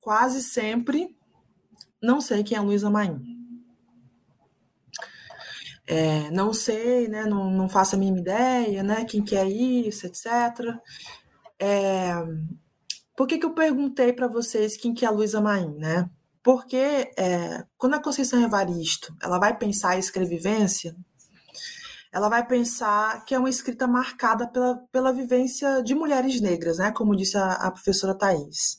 quase 0.00 0.42
sempre 0.42 1.16
não 2.02 2.20
sei 2.20 2.42
quem 2.42 2.56
é 2.56 2.60
a 2.60 2.62
Luísa 2.62 2.90
Maim. 2.90 3.20
É, 5.86 6.30
não 6.30 6.52
sei, 6.52 7.08
né, 7.08 7.24
não, 7.24 7.50
não 7.50 7.68
faço 7.68 7.96
a 7.96 7.98
mínima 7.98 8.20
ideia, 8.20 8.82
né, 8.82 9.04
quem 9.04 9.24
que 9.24 9.36
é 9.36 9.44
isso, 9.48 10.06
etc. 10.06 10.30
É, 11.58 12.12
por 13.16 13.26
que, 13.26 13.38
que 13.38 13.44
eu 13.44 13.52
perguntei 13.52 14.12
para 14.12 14.28
vocês 14.28 14.76
quem 14.76 14.94
que 14.94 15.04
é 15.04 15.08
a 15.08 15.10
Luísa 15.10 15.40
Maim, 15.40 15.74
né? 15.76 16.08
Porque 16.42 17.12
é, 17.18 17.64
quando 17.76 17.94
a 17.94 18.02
Conceição 18.02 18.42
Evaristo 18.42 19.14
ela 19.22 19.38
vai 19.38 19.56
pensar 19.58 19.90
a 19.90 19.98
escrevivência, 19.98 20.96
ela 22.12 22.28
vai 22.28 22.46
pensar 22.46 23.24
que 23.24 23.34
é 23.34 23.38
uma 23.38 23.50
escrita 23.50 23.86
marcada 23.86 24.46
pela, 24.48 24.76
pela 24.90 25.12
vivência 25.12 25.82
de 25.82 25.94
mulheres 25.94 26.40
negras, 26.40 26.78
né? 26.78 26.92
Como 26.92 27.16
disse 27.16 27.36
a, 27.36 27.52
a 27.52 27.70
professora 27.70 28.14
Thais 28.14 28.78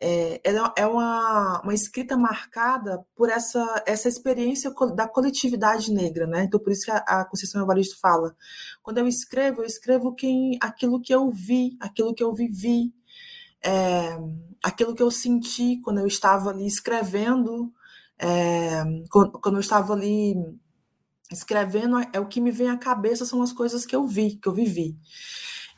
é, 0.00 0.40
é 0.76 0.86
uma, 0.86 1.60
uma 1.62 1.74
escrita 1.74 2.16
marcada 2.16 3.04
por 3.14 3.30
essa, 3.30 3.82
essa 3.86 4.08
experiência 4.08 4.72
da 4.94 5.08
coletividade 5.08 5.92
negra, 5.92 6.26
né? 6.26 6.44
Então, 6.44 6.60
por 6.60 6.72
isso 6.72 6.84
que 6.84 6.90
a, 6.90 6.98
a 6.98 7.24
Conceição 7.24 7.62
Evaristo 7.62 7.98
fala: 8.00 8.34
quando 8.82 8.98
eu 8.98 9.08
escrevo, 9.08 9.62
eu 9.62 9.66
escrevo 9.66 10.14
quem, 10.14 10.58
aquilo 10.60 11.00
que 11.00 11.14
eu 11.14 11.30
vi, 11.30 11.76
aquilo 11.80 12.14
que 12.14 12.22
eu 12.22 12.34
vivi, 12.34 12.92
é, 13.64 14.18
aquilo 14.62 14.94
que 14.94 15.02
eu 15.02 15.10
senti 15.10 15.80
quando 15.82 16.00
eu 16.00 16.06
estava 16.06 16.50
ali 16.50 16.66
escrevendo, 16.66 17.72
é, 18.18 18.82
quando, 19.10 19.32
quando 19.32 19.54
eu 19.56 19.60
estava 19.60 19.92
ali 19.94 20.34
escrevendo, 21.32 21.98
é 22.12 22.20
o 22.20 22.26
que 22.28 22.40
me 22.40 22.50
vem 22.50 22.68
à 22.68 22.76
cabeça, 22.76 23.24
são 23.24 23.42
as 23.42 23.52
coisas 23.52 23.86
que 23.86 23.96
eu 23.96 24.06
vi, 24.06 24.36
que 24.36 24.48
eu 24.48 24.52
vivi. 24.52 24.96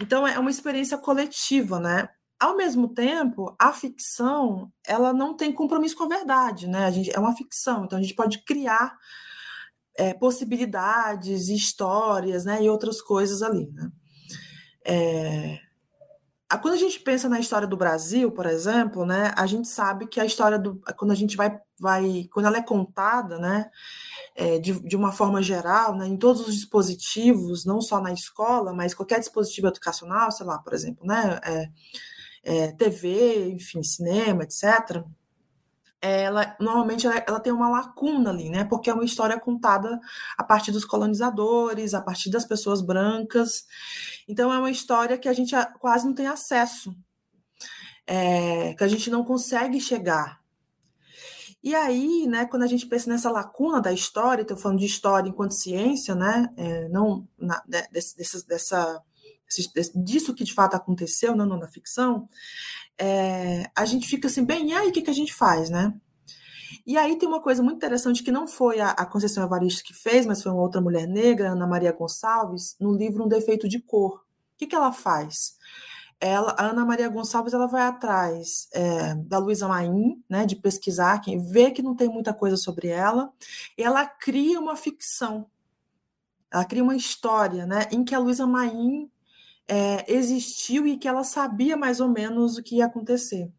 Então, 0.01 0.27
é 0.27 0.39
uma 0.39 0.51
experiência 0.51 0.99
coletiva, 0.99 1.79
né? 1.81 2.09
Ao 2.39 2.57
mesmo 2.57 2.89
tempo, 2.89 3.55
a 3.59 3.73
ficção 3.73 4.71
ela 4.87 5.13
não 5.13 5.35
tem 5.35 5.53
compromisso 5.53 5.97
com 5.97 6.05
a 6.05 6.09
verdade, 6.09 6.69
né? 6.69 6.85
A 6.85 6.91
gente, 6.91 7.11
é 7.15 7.19
uma 7.19 7.35
ficção, 7.35 7.85
então 7.85 7.99
a 7.99 8.03
gente 8.03 8.15
pode 8.15 8.45
criar 8.45 8.97
é, 9.97 10.13
possibilidades, 10.13 11.49
histórias, 11.49 12.45
né, 12.45 12.63
e 12.63 12.69
outras 12.69 13.01
coisas 13.01 13.43
ali, 13.43 13.71
né? 13.73 13.91
É, 14.85 15.59
quando 16.63 16.75
a 16.75 16.79
gente 16.79 17.01
pensa 17.01 17.29
na 17.29 17.41
história 17.41 17.67
do 17.67 17.77
Brasil, 17.77 18.31
por 18.31 18.47
exemplo, 18.47 19.05
né, 19.05 19.33
a 19.37 19.47
gente 19.47 19.67
sabe 19.67 20.07
que 20.07 20.21
a 20.21 20.25
história 20.25 20.59
do 20.59 20.81
quando 20.97 21.11
a 21.11 21.15
gente 21.15 21.37
vai, 21.37 21.59
vai 21.79 22.29
quando 22.33 22.47
ela 22.47 22.59
é 22.59 22.63
contada, 22.63 23.39
né, 23.39 23.69
é, 24.35 24.59
de, 24.59 24.79
de 24.81 24.95
uma 24.95 25.11
forma 25.11 25.43
geral, 25.43 25.97
né, 25.97 26.07
em 26.07 26.17
todos 26.17 26.47
os 26.47 26.55
dispositivos, 26.55 27.65
não 27.65 27.81
só 27.81 28.01
na 28.01 28.13
escola, 28.13 28.73
mas 28.73 28.95
qualquer 28.95 29.19
dispositivo 29.19 29.69
educacional, 29.69 30.31
sei 30.31 30.47
lá, 30.47 30.59
por 30.59 30.73
exemplo, 30.73 31.05
né, 31.05 31.41
é, 31.45 31.69
é, 32.47 32.71
TV, 32.71 33.51
enfim, 33.51 33.83
cinema, 33.83 34.45
etc., 34.45 35.03
ela 36.01 36.55
normalmente 36.61 37.07
ela, 37.07 37.25
ela, 37.27 37.41
tem 37.41 37.53
uma 37.53 37.69
lacuna 37.69 38.31
ali, 38.31 38.49
né? 38.49 38.65
Porque 38.65 38.89
é 38.89 38.95
uma 38.95 39.05
história 39.05 39.41
contada 39.41 39.99
a 40.39 40.45
partir 40.45 40.71
dos 40.71 40.85
colonizadores, 40.85 41.95
a 41.95 42.01
partir 42.01 42.31
das 42.31 42.45
pessoas 42.45 42.81
brancas. 42.81 43.65
Então 44.29 44.53
é 44.53 44.59
uma 44.59 44.71
história 44.71 45.19
que 45.19 45.29
a 45.29 45.33
gente 45.33 45.55
quase 45.81 46.07
não 46.07 46.15
tem 46.15 46.29
acesso, 46.29 46.95
é, 48.07 48.75
que 48.75 48.85
a 48.85 48.89
gente 48.89 49.11
não 49.11 49.25
consegue 49.25 49.81
chegar. 49.81 50.41
E 51.63 51.75
aí, 51.75 52.27
né, 52.29 52.47
quando 52.47 52.63
a 52.63 52.69
gente 52.69 52.87
pensa 52.87 53.11
nessa 53.11 53.31
lacuna 53.31 53.81
da 53.81 53.93
história, 53.93 54.43
estou 54.43 54.57
falando 54.57 54.79
de 54.79 54.87
história 54.87 55.29
enquanto 55.29 55.55
ciência, 55.55 56.15
né, 56.15 56.49
é, 56.57 56.89
não 56.89 57.27
na, 57.37 57.61
desse, 57.91 58.47
dessa 58.47 59.03
disso 59.95 60.35
que 60.35 60.45
de 60.45 60.55
fato 60.55 60.75
aconteceu, 60.75 61.37
não, 61.37 61.47
não 61.47 61.59
na 61.59 61.69
ficção, 61.69 62.29
é, 62.99 63.71
a 63.75 63.85
gente 63.85 64.07
fica 64.07 64.29
assim, 64.29 64.45
bem, 64.45 64.71
e 64.71 64.73
aí 64.73 64.89
o 64.89 64.93
que, 64.93 65.03
que 65.03 65.11
a 65.11 65.15
gente 65.15 65.35
faz, 65.35 65.71
né? 65.71 65.95
E 66.87 66.97
aí 66.97 67.17
tem 67.17 67.29
uma 67.29 67.41
coisa 67.41 67.63
muito 67.63 67.77
interessante 67.77 68.23
que 68.23 68.31
não 68.31 68.47
foi 68.47 68.81
a, 68.81 68.91
a 68.91 69.07
Conceição 69.07 69.45
Evaristo 69.45 69.83
que 69.85 69.95
fez, 69.95 70.25
mas 70.25 70.43
foi 70.43 70.53
uma 70.53 70.63
outra 70.63 70.81
mulher 70.81 71.07
negra, 71.07 71.51
Ana 71.51 71.67
Maria 71.67 71.93
Gonçalves, 71.93 72.77
no 72.81 72.95
livro 72.95 73.25
Um 73.25 73.29
Defeito 73.29 73.69
de 73.69 73.81
Cor. 73.81 74.15
O 74.15 74.59
que, 74.59 74.67
que 74.67 74.75
ela 74.75 74.93
faz? 74.93 75.57
Ela, 76.21 76.55
a 76.59 76.71
Ana 76.71 76.85
Maria 76.85 77.09
Gonçalves 77.09 77.53
ela 77.53 77.67
vai 77.67 77.83
atrás 77.83 78.69
é, 78.73 79.15
da 79.17 79.39
Luísa 79.39 79.69
Maim, 79.69 80.23
né, 80.29 80.47
de 80.47 80.57
pesquisar, 80.57 81.21
quem 81.21 81.39
vê 81.39 81.71
que 81.71 81.83
não 81.83 81.95
tem 81.95 82.09
muita 82.09 82.33
coisa 82.33 82.57
sobre 82.57 82.89
ela, 82.89 83.33
e 83.77 83.83
ela 83.83 84.07
cria 84.07 84.59
uma 84.59 84.77
ficção. 84.77 85.47
Ela 86.51 86.65
cria 86.65 86.83
uma 86.83 86.97
história, 86.97 87.67
né, 87.67 87.87
em 87.91 88.03
que 88.05 88.15
a 88.15 88.19
Luísa 88.19 88.47
Maim 88.47 89.11
é, 89.69 90.13
existiu 90.13 90.87
e 90.87 90.97
que 90.97 91.09
ela 91.09 91.25
sabia 91.25 91.77
mais 91.77 92.01
ou 92.01 92.09
menos 92.09 92.57
o 92.57 92.63
que 92.63 92.77
ia 92.77 92.87
acontecer. 92.87 93.51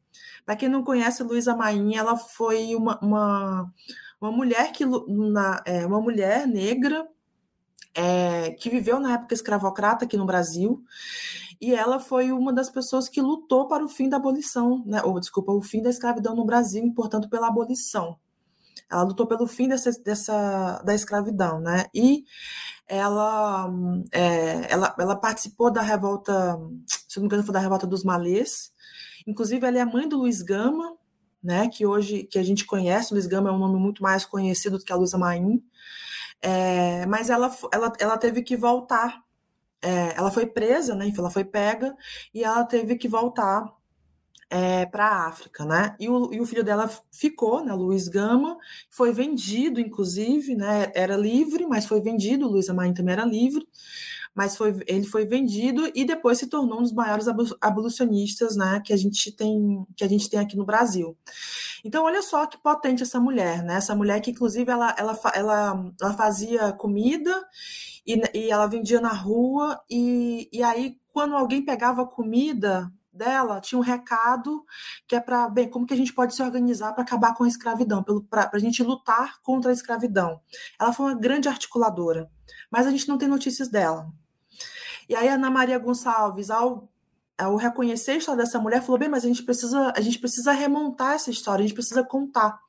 Para 0.45 0.55
quem 0.55 0.69
não 0.69 0.83
conhece, 0.83 1.23
Luísa 1.23 1.55
Maim, 1.55 1.95
ela 1.95 2.15
foi 2.15 2.75
uma, 2.75 2.97
uma, 3.01 3.73
uma 4.19 4.31
mulher 4.31 4.71
que 4.71 4.85
na, 4.85 5.61
é, 5.65 5.85
uma 5.85 5.99
mulher 5.99 6.47
negra 6.47 7.07
é, 7.93 8.51
que 8.51 8.69
viveu 8.69 8.99
na 8.99 9.15
época 9.15 9.33
escravocrata 9.33 10.05
aqui 10.05 10.15
no 10.15 10.25
Brasil 10.25 10.83
e 11.59 11.73
ela 11.73 11.99
foi 11.99 12.31
uma 12.31 12.53
das 12.53 12.69
pessoas 12.69 13.09
que 13.09 13.19
lutou 13.19 13.67
para 13.67 13.83
o 13.83 13.89
fim 13.89 14.07
da 14.07 14.17
abolição, 14.17 14.83
né, 14.85 15.01
ou 15.03 15.19
desculpa, 15.19 15.51
o 15.51 15.61
fim 15.61 15.81
da 15.81 15.89
escravidão 15.89 16.35
no 16.35 16.45
Brasil, 16.45 16.85
e 16.85 16.93
portanto 16.93 17.29
pela 17.29 17.47
abolição. 17.47 18.17
ela 18.89 19.03
lutou 19.03 19.27
pelo 19.27 19.47
fim 19.47 19.67
dessa, 19.67 19.91
dessa 20.03 20.81
da 20.83 20.93
escravidão, 20.93 21.59
né? 21.59 21.87
E 21.93 22.23
ela, 22.87 23.69
é, 24.11 24.71
ela, 24.71 24.95
ela 24.97 25.15
participou 25.15 25.71
da 25.71 25.81
revolta, 25.81 26.57
se 26.87 27.17
não 27.17 27.23
me 27.23 27.27
engano, 27.27 27.43
foi 27.43 27.53
da 27.53 27.59
revolta 27.59 27.85
dos 27.85 28.03
Malês. 28.03 28.71
Inclusive, 29.25 29.65
ela 29.65 29.77
é 29.77 29.81
a 29.81 29.85
mãe 29.85 30.07
do 30.07 30.17
Luiz 30.17 30.41
Gama, 30.41 30.95
né? 31.43 31.67
Que 31.69 31.85
hoje 31.85 32.23
que 32.23 32.39
a 32.39 32.43
gente 32.43 32.65
conhece, 32.65 33.13
Luiz 33.13 33.27
Gama 33.27 33.49
é 33.49 33.51
um 33.51 33.59
nome 33.59 33.79
muito 33.79 34.01
mais 34.01 34.25
conhecido 34.25 34.77
do 34.77 34.83
que 34.83 34.93
a 34.93 34.95
Luísa 34.95 35.17
Maim. 35.17 35.61
É, 36.41 37.05
mas 37.07 37.29
ela, 37.29 37.53
ela, 37.73 37.93
ela 37.99 38.17
teve 38.17 38.41
que 38.41 38.55
voltar. 38.55 39.21
É, 39.81 40.17
ela 40.17 40.31
foi 40.31 40.45
presa, 40.45 40.95
né? 40.95 41.11
Ela 41.15 41.29
foi 41.29 41.43
pega 41.43 41.95
e 42.33 42.43
ela 42.43 42.63
teve 42.65 42.95
que 42.95 43.07
voltar 43.07 43.76
é, 44.49 44.85
para 44.85 45.05
a 45.05 45.27
África, 45.27 45.65
né? 45.65 45.95
E 45.99 46.09
o, 46.09 46.33
e 46.33 46.39
o, 46.39 46.45
filho 46.45 46.63
dela 46.63 46.89
ficou, 47.11 47.63
né? 47.63 47.73
Luiz 47.73 48.07
Gama, 48.07 48.57
foi 48.89 49.11
vendido, 49.11 49.79
inclusive, 49.79 50.55
né? 50.55 50.91
Era 50.95 51.17
livre, 51.17 51.65
mas 51.67 51.85
foi 51.85 52.01
vendido. 52.01 52.47
Luiz 52.47 52.69
Amaim 52.69 52.93
também 52.93 53.13
era 53.13 53.25
livre, 53.25 53.67
mas 54.33 54.55
foi, 54.55 54.79
ele 54.87 55.05
foi 55.05 55.25
vendido 55.25 55.91
e 55.93 56.05
depois 56.05 56.37
se 56.37 56.47
tornou 56.47 56.79
um 56.79 56.83
dos 56.83 56.93
maiores 56.93 57.27
abolicionistas, 57.61 58.55
né? 58.55 58.81
Que 58.85 58.93
a 58.93 58.97
gente 58.97 59.31
tem, 59.31 59.85
que 59.95 60.03
a 60.03 60.07
gente 60.07 60.29
tem 60.29 60.39
aqui 60.39 60.55
no 60.55 60.65
Brasil. 60.65 61.17
Então, 61.83 62.05
olha 62.05 62.21
só 62.21 62.45
que 62.45 62.57
potente 62.57 63.03
essa 63.03 63.19
mulher, 63.19 63.63
né? 63.63 63.75
Essa 63.75 63.95
mulher 63.95 64.21
que, 64.21 64.31
inclusive, 64.31 64.71
ela, 64.71 64.95
ela, 64.97 65.19
ela, 65.33 65.91
ela 66.01 66.13
fazia 66.13 66.71
comida 66.73 67.45
e, 68.05 68.21
e 68.33 68.49
ela 68.49 68.67
vendia 68.67 69.01
na 69.01 69.11
rua 69.11 69.81
e, 69.89 70.49
e 70.51 70.63
aí 70.63 70.97
quando 71.11 71.35
alguém 71.35 71.65
pegava 71.65 72.05
comida 72.05 72.91
dela 73.17 73.59
tinha 73.59 73.79
um 73.79 73.81
recado 73.81 74.63
que 75.07 75.15
é 75.15 75.19
para, 75.19 75.49
bem, 75.49 75.69
como 75.69 75.85
que 75.85 75.93
a 75.93 75.97
gente 75.97 76.13
pode 76.13 76.35
se 76.35 76.43
organizar 76.43 76.93
para 76.93 77.03
acabar 77.03 77.33
com 77.33 77.43
a 77.43 77.47
escravidão, 77.47 78.03
para 78.29 78.49
a 78.53 78.59
gente 78.59 78.83
lutar 78.83 79.41
contra 79.41 79.71
a 79.71 79.73
escravidão. 79.73 80.39
Ela 80.79 80.93
foi 80.93 81.07
uma 81.07 81.19
grande 81.19 81.49
articuladora, 81.49 82.29
mas 82.71 82.85
a 82.85 82.91
gente 82.91 83.07
não 83.07 83.17
tem 83.17 83.27
notícias 83.27 83.69
dela. 83.69 84.07
E 85.09 85.15
aí 85.15 85.27
a 85.27 85.33
Ana 85.33 85.49
Maria 85.49 85.79
Gonçalves, 85.79 86.49
ao, 86.49 86.89
ao 87.37 87.55
reconhecer 87.55 88.11
a 88.11 88.17
história 88.17 88.43
dessa 88.43 88.59
mulher, 88.59 88.81
falou, 88.81 88.99
bem, 88.99 89.09
mas 89.09 89.23
a 89.23 89.27
gente 89.27 89.43
precisa, 89.43 89.93
a 89.95 90.01
gente 90.01 90.19
precisa 90.19 90.51
remontar 90.51 91.13
essa 91.13 91.31
história, 91.31 91.63
a 91.63 91.67
gente 91.67 91.75
precisa 91.75 92.03
contar. 92.03 92.59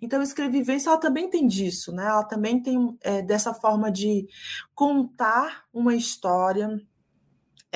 Então, 0.00 0.20
a 0.20 0.24
escrevivência, 0.24 0.88
ela 0.88 0.98
também 0.98 1.28
tem 1.28 1.46
disso, 1.46 1.92
né? 1.92 2.06
Ela 2.06 2.24
também 2.24 2.60
tem 2.60 2.96
é, 3.02 3.22
dessa 3.22 3.54
forma 3.54 3.90
de 3.90 4.26
contar 4.74 5.64
uma 5.72 5.94
história, 5.94 6.80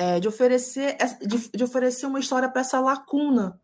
é, 0.01 0.19
de, 0.19 0.27
oferecer, 0.27 0.97
de, 1.21 1.51
de 1.51 1.63
oferecer 1.63 2.07
uma 2.07 2.19
história 2.19 2.49
para 2.49 2.61
essa 2.61 2.79
lacuna 2.79 3.61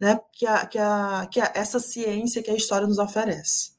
né, 0.00 0.18
que, 0.32 0.46
a, 0.46 0.66
que, 0.66 0.78
a, 0.78 1.28
que 1.30 1.40
a, 1.40 1.52
essa 1.54 1.78
ciência 1.78 2.42
que 2.42 2.50
a 2.50 2.54
história 2.54 2.86
nos 2.86 2.98
oferece. 2.98 3.74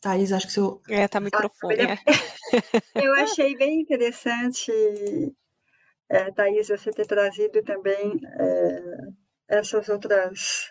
Thaís, 0.00 0.32
acho 0.32 0.46
que 0.46 0.52
seu. 0.52 0.80
É, 0.88 1.06
tá 1.06 1.20
microfone. 1.20 1.74
É. 1.74 1.98
Eu 3.06 3.12
achei 3.14 3.54
bem 3.54 3.82
interessante, 3.82 4.72
é, 6.08 6.30
Thaís, 6.32 6.68
você 6.68 6.90
ter 6.90 7.06
trazido 7.06 7.62
também 7.62 8.18
é, 8.40 8.82
essas 9.46 9.90
outras 9.90 10.70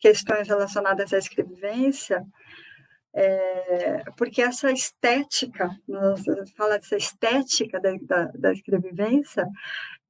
questões 0.00 0.48
relacionadas 0.48 1.12
à 1.12 1.18
escrevivência, 1.18 2.24
é, 3.18 4.04
porque 4.18 4.42
essa 4.42 4.70
estética, 4.70 5.70
fala 6.54 6.76
dessa 6.76 6.96
estética 6.96 7.80
da, 7.80 7.94
da, 8.02 8.24
da 8.26 8.52
escrevivência, 8.52 9.48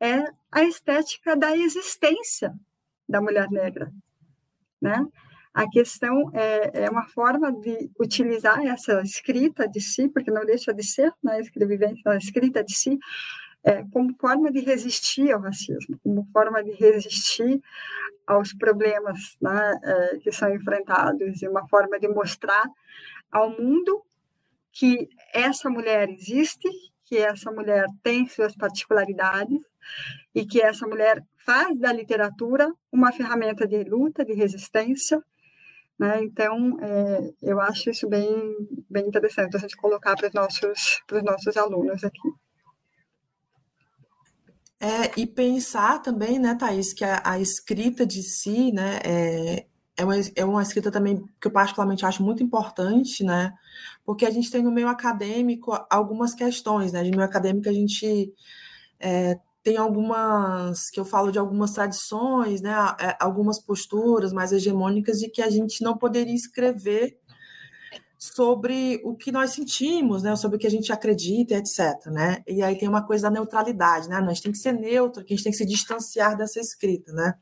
é 0.01 0.25
a 0.51 0.65
estética 0.65 1.37
da 1.37 1.57
existência 1.57 2.53
da 3.09 3.21
mulher 3.21 3.49
negra, 3.49 3.93
né? 4.83 5.07
A 5.55 5.71
questão 5.71 6.31
é, 6.35 6.83
é, 6.85 6.91
uma 6.91 7.07
forma 7.07 7.51
de 7.53 7.91
utilizar 7.99 8.61
essa 8.67 9.01
escrita 9.03 9.69
de 9.69 9.81
si, 9.81 10.09
porque 10.09 10.31
não 10.31 10.45
deixa 10.45 10.75
de 10.75 10.83
ser 10.83 11.11
né, 11.23 11.41
escrevivência, 11.41 12.03
a 12.11 12.17
escrita 12.17 12.63
de 12.63 12.75
si, 12.75 12.99
é, 13.67 13.83
como 13.93 14.15
forma 14.21 14.51
de 14.53 14.61
resistir 14.61 15.33
ao 15.33 15.41
racismo, 15.41 15.99
como 16.05 16.25
forma 16.33 16.63
de 16.63 16.71
resistir 16.71 17.61
aos 18.25 18.53
problemas 18.53 19.37
né, 19.43 19.75
é, 19.83 20.19
que 20.19 20.31
são 20.31 20.55
enfrentados, 20.55 21.43
e 21.43 21.49
uma 21.49 21.67
forma 21.69 21.99
de 21.99 22.07
mostrar 22.07 22.65
ao 23.31 23.51
mundo 23.51 24.03
que 24.71 25.09
essa 25.35 25.69
mulher 25.69 26.09
existe, 26.09 26.69
que 27.05 27.17
essa 27.19 27.51
mulher 27.51 27.87
tem 28.05 28.29
suas 28.29 28.55
particularidades 28.55 29.61
e 30.33 30.47
que 30.47 30.61
essa 30.61 30.87
mulher 30.87 31.25
faz 31.45 31.77
da 31.79 31.93
literatura 31.93 32.73
uma 32.93 33.11
ferramenta 33.11 33.67
de 33.67 33.83
luta, 33.83 34.25
de 34.25 34.33
resistência. 34.33 35.21
Né? 35.99 36.23
Então, 36.23 36.79
é, 36.81 37.33
eu 37.43 37.61
acho 37.61 37.91
isso 37.91 38.09
bem, 38.09 38.29
bem 38.89 39.09
interessante 39.09 39.57
a 39.57 39.61
gente 39.61 39.77
colocar 39.77 40.15
para 40.15 40.29
os 40.29 40.35
nossos, 40.35 41.03
nossos 41.25 41.57
alunos 41.57 42.05
aqui. 42.05 42.46
É, 44.79 45.19
e 45.19 45.27
pensar 45.27 46.03
também, 46.03 46.39
né, 46.39 46.55
Thaís, 46.55 46.93
que 46.93 47.05
a, 47.05 47.23
a 47.25 47.41
escrita 47.41 48.05
de 48.05 48.23
si, 48.23 48.71
né, 48.73 48.99
é, 49.05 49.67
é, 49.97 50.05
uma, 50.05 50.15
é 50.35 50.45
uma 50.45 50.63
escrita 50.63 50.91
também 50.91 51.25
que 51.41 51.47
eu 51.49 51.51
particularmente 51.51 52.05
acho 52.05 52.23
muito 52.23 52.43
importante, 52.43 53.25
né, 53.25 53.55
porque 54.05 54.27
a 54.27 54.31
gente 54.31 54.51
tem 54.51 54.63
no 54.63 54.71
meio 54.71 54.89
acadêmico 54.89 55.73
algumas 55.91 56.35
questões, 56.35 56.93
né, 56.93 57.03
no 57.03 57.11
meio 57.11 57.23
acadêmico 57.23 57.71
a 57.71 57.73
gente 57.73 58.35
é, 59.01 59.39
tem 59.63 59.79
algumas, 59.79 60.91
que 60.91 61.01
eu 61.01 61.05
falo 61.07 61.33
de 61.33 61.39
algumas 61.39 61.73
tradições, 61.73 62.61
né, 62.61 62.73
é, 63.01 63.17
algumas 63.19 63.59
posturas 63.59 64.31
mais 64.33 64.53
hegemônicas 64.53 65.19
de 65.19 65.31
que 65.31 65.41
a 65.41 65.49
gente 65.49 65.83
não 65.83 65.97
poderia 65.97 66.35
escrever 66.35 67.19
sobre 68.19 69.01
o 69.05 69.15
que 69.15 69.31
nós 69.31 69.53
sentimos, 69.53 70.23
né, 70.23 70.35
sobre 70.37 70.57
o 70.57 70.61
que 70.61 70.67
a 70.67 70.71
gente 70.71 70.93
acredita, 70.93 71.55
etc. 71.55 72.07
Né? 72.07 72.43
E 72.47 72.63
aí 72.63 72.77
tem 72.77 72.89
uma 72.89 73.05
coisa 73.05 73.25
da 73.25 73.31
neutralidade, 73.31 74.09
né? 74.09 74.17
A 74.17 74.29
gente 74.29 74.43
tem 74.43 74.53
que 74.53 74.59
ser 74.59 74.73
neutro, 74.73 75.25
que 75.25 75.35
a 75.35 75.37
gente 75.37 75.45
tem 75.45 75.53
que 75.53 75.59
se 75.59 75.67
distanciar 75.67 76.37
dessa 76.37 76.59
escrita, 76.59 77.13
né? 77.13 77.35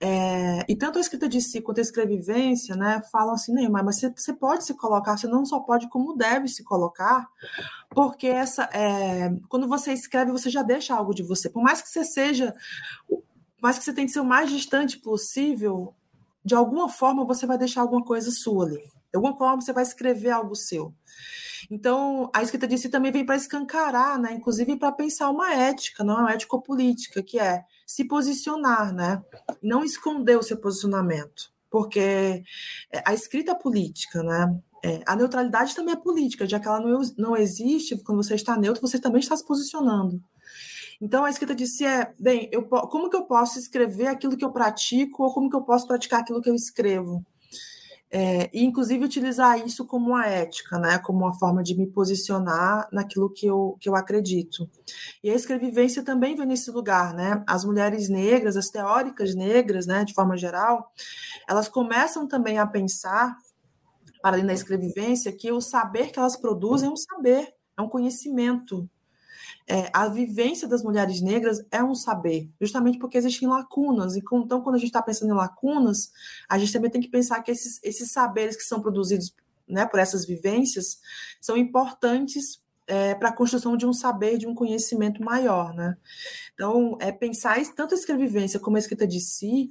É, 0.00 0.64
e 0.68 0.74
tanto 0.74 0.98
a 0.98 1.00
escrita 1.00 1.28
de 1.28 1.40
si 1.40 1.60
quanto 1.60 1.78
a 1.78 1.82
escrevivência, 1.82 2.74
né, 2.74 3.00
falam 3.12 3.34
assim, 3.34 3.52
Neymar, 3.52 3.84
mas 3.84 4.00
você, 4.00 4.10
você 4.10 4.32
pode 4.32 4.64
se 4.64 4.74
colocar, 4.74 5.16
você 5.16 5.28
não 5.28 5.44
só 5.44 5.60
pode, 5.60 5.88
como 5.88 6.16
deve 6.16 6.48
se 6.48 6.64
colocar, 6.64 7.28
porque 7.90 8.26
essa, 8.26 8.64
é, 8.72 9.30
quando 9.48 9.68
você 9.68 9.92
escreve, 9.92 10.32
você 10.32 10.50
já 10.50 10.62
deixa 10.62 10.94
algo 10.94 11.14
de 11.14 11.22
você. 11.22 11.48
Por 11.48 11.62
mais 11.62 11.80
que 11.80 11.88
você 11.88 12.04
seja, 12.04 12.54
por 13.08 13.22
mais 13.62 13.78
que 13.78 13.84
você 13.84 13.92
tenha 13.92 14.06
que 14.06 14.12
ser 14.12 14.20
o 14.20 14.24
mais 14.24 14.50
distante 14.50 14.98
possível, 14.98 15.94
de 16.46 16.54
alguma 16.54 16.88
forma 16.88 17.24
você 17.24 17.44
vai 17.44 17.58
deixar 17.58 17.80
alguma 17.80 18.04
coisa 18.04 18.30
sua 18.30 18.66
ali. 18.66 18.78
De 18.78 19.16
alguma 19.16 19.36
forma 19.36 19.60
você 19.60 19.72
vai 19.72 19.82
escrever 19.82 20.30
algo 20.30 20.54
seu. 20.54 20.94
Então, 21.68 22.30
a 22.32 22.40
escrita 22.40 22.68
de 22.68 22.78
si 22.78 22.88
também 22.88 23.10
vem 23.10 23.26
para 23.26 23.34
escancarar, 23.34 24.16
né? 24.16 24.32
inclusive 24.32 24.76
para 24.76 24.92
pensar 24.92 25.28
uma 25.30 25.52
ética, 25.52 26.04
não 26.04 26.20
uma 26.20 26.30
ético-política, 26.30 27.20
que 27.20 27.40
é 27.40 27.64
se 27.84 28.04
posicionar, 28.04 28.94
né? 28.94 29.20
não 29.60 29.82
esconder 29.82 30.38
o 30.38 30.42
seu 30.42 30.56
posicionamento, 30.56 31.50
porque 31.68 32.44
é, 32.92 33.02
a 33.04 33.12
escrita 33.12 33.52
política, 33.52 34.22
né? 34.22 34.60
É, 34.84 35.02
a 35.04 35.16
neutralidade 35.16 35.74
também 35.74 35.94
é 35.94 35.96
política, 35.96 36.46
já 36.46 36.60
que 36.60 36.68
ela 36.68 36.78
não, 36.78 37.00
não 37.18 37.36
existe, 37.36 37.96
quando 38.04 38.22
você 38.22 38.36
está 38.36 38.56
neutro, 38.56 38.80
você 38.80 39.00
também 39.00 39.18
está 39.18 39.36
se 39.36 39.44
posicionando. 39.44 40.22
Então, 41.00 41.24
a 41.24 41.30
escrita 41.30 41.54
de 41.54 41.66
si 41.66 41.84
é, 41.84 42.12
bem, 42.18 42.48
eu, 42.52 42.64
como 42.64 43.10
que 43.10 43.16
eu 43.16 43.24
posso 43.24 43.58
escrever 43.58 44.06
aquilo 44.06 44.36
que 44.36 44.44
eu 44.44 44.52
pratico 44.52 45.24
ou 45.24 45.32
como 45.32 45.50
que 45.50 45.56
eu 45.56 45.62
posso 45.62 45.86
praticar 45.86 46.20
aquilo 46.20 46.40
que 46.40 46.48
eu 46.48 46.54
escrevo? 46.54 47.24
É, 48.08 48.48
e, 48.52 48.64
inclusive, 48.64 49.04
utilizar 49.04 49.58
isso 49.66 49.84
como 49.84 50.10
uma 50.10 50.26
ética, 50.26 50.78
né? 50.78 50.98
como 50.98 51.18
uma 51.18 51.38
forma 51.38 51.62
de 51.62 51.76
me 51.76 51.86
posicionar 51.86 52.88
naquilo 52.92 53.28
que 53.28 53.46
eu, 53.46 53.76
que 53.80 53.88
eu 53.88 53.96
acredito. 53.96 54.70
E 55.22 55.30
a 55.30 55.34
escrevivência 55.34 56.04
também 56.04 56.36
vem 56.36 56.46
nesse 56.46 56.70
lugar. 56.70 57.12
Né? 57.14 57.42
As 57.46 57.64
mulheres 57.64 58.08
negras, 58.08 58.56
as 58.56 58.68
teóricas 58.68 59.34
negras, 59.34 59.86
né, 59.86 60.04
de 60.04 60.14
forma 60.14 60.36
geral, 60.36 60.92
elas 61.48 61.68
começam 61.68 62.26
também 62.26 62.58
a 62.58 62.66
pensar, 62.66 63.36
para 64.22 64.36
além 64.36 64.46
da 64.46 64.54
escrevivência, 64.54 65.32
que 65.32 65.50
o 65.50 65.60
saber 65.60 66.10
que 66.10 66.18
elas 66.18 66.36
produzem 66.36 66.88
é 66.88 66.92
um 66.92 66.96
saber, 66.96 67.48
é 67.76 67.82
um 67.82 67.88
conhecimento, 67.88 68.88
é, 69.68 69.90
a 69.92 70.08
vivência 70.08 70.68
das 70.68 70.82
mulheres 70.82 71.20
negras 71.20 71.60
é 71.72 71.82
um 71.82 71.94
saber, 71.94 72.48
justamente 72.60 72.98
porque 72.98 73.18
existem 73.18 73.48
lacunas. 73.48 74.14
E 74.14 74.20
então, 74.20 74.60
quando 74.60 74.76
a 74.76 74.78
gente 74.78 74.88
está 74.88 75.02
pensando 75.02 75.30
em 75.32 75.36
lacunas, 75.36 76.12
a 76.48 76.56
gente 76.58 76.72
também 76.72 76.90
tem 76.90 77.00
que 77.00 77.08
pensar 77.08 77.42
que 77.42 77.50
esses, 77.50 77.80
esses 77.82 78.12
saberes 78.12 78.56
que 78.56 78.62
são 78.62 78.80
produzidos 78.80 79.34
né, 79.68 79.84
por 79.84 79.98
essas 79.98 80.24
vivências 80.24 81.00
são 81.40 81.56
importantes 81.56 82.62
é, 82.86 83.16
para 83.16 83.30
a 83.30 83.32
construção 83.32 83.76
de 83.76 83.84
um 83.84 83.92
saber, 83.92 84.38
de 84.38 84.46
um 84.46 84.54
conhecimento 84.54 85.20
maior. 85.20 85.74
Né? 85.74 85.96
Então, 86.54 86.96
é 87.00 87.10
pensar 87.10 87.58
tanto 87.74 87.94
a 87.94 87.98
escrevivência 87.98 88.60
como 88.60 88.76
a 88.76 88.78
escrita 88.78 89.06
de 89.06 89.20
si 89.20 89.70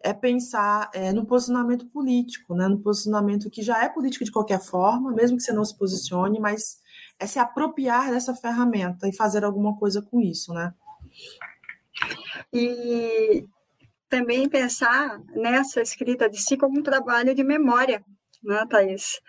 é 0.00 0.12
pensar 0.12 0.90
é, 0.94 1.12
no 1.12 1.24
posicionamento 1.24 1.86
político, 1.86 2.54
né? 2.54 2.68
no 2.68 2.78
posicionamento 2.78 3.50
que 3.50 3.62
já 3.62 3.82
é 3.82 3.88
político 3.88 4.24
de 4.24 4.32
qualquer 4.32 4.60
forma, 4.60 5.12
mesmo 5.12 5.36
que 5.36 5.42
você 5.42 5.52
não 5.52 5.64
se 5.64 5.76
posicione, 5.76 6.38
mas 6.38 6.81
é 7.18 7.26
se 7.26 7.38
apropriar 7.38 8.10
dessa 8.10 8.34
ferramenta 8.34 9.08
e 9.08 9.14
fazer 9.14 9.44
alguma 9.44 9.76
coisa 9.76 10.02
com 10.02 10.20
isso, 10.20 10.52
né? 10.52 10.74
E 12.52 13.46
também 14.08 14.48
pensar 14.48 15.20
nessa 15.34 15.80
escrita 15.80 16.28
de 16.28 16.38
si 16.40 16.56
como 16.56 16.78
um 16.78 16.82
trabalho 16.82 17.34
de 17.34 17.42
memória, 17.42 18.04
né, 18.42 18.66
Thais? 18.68 19.20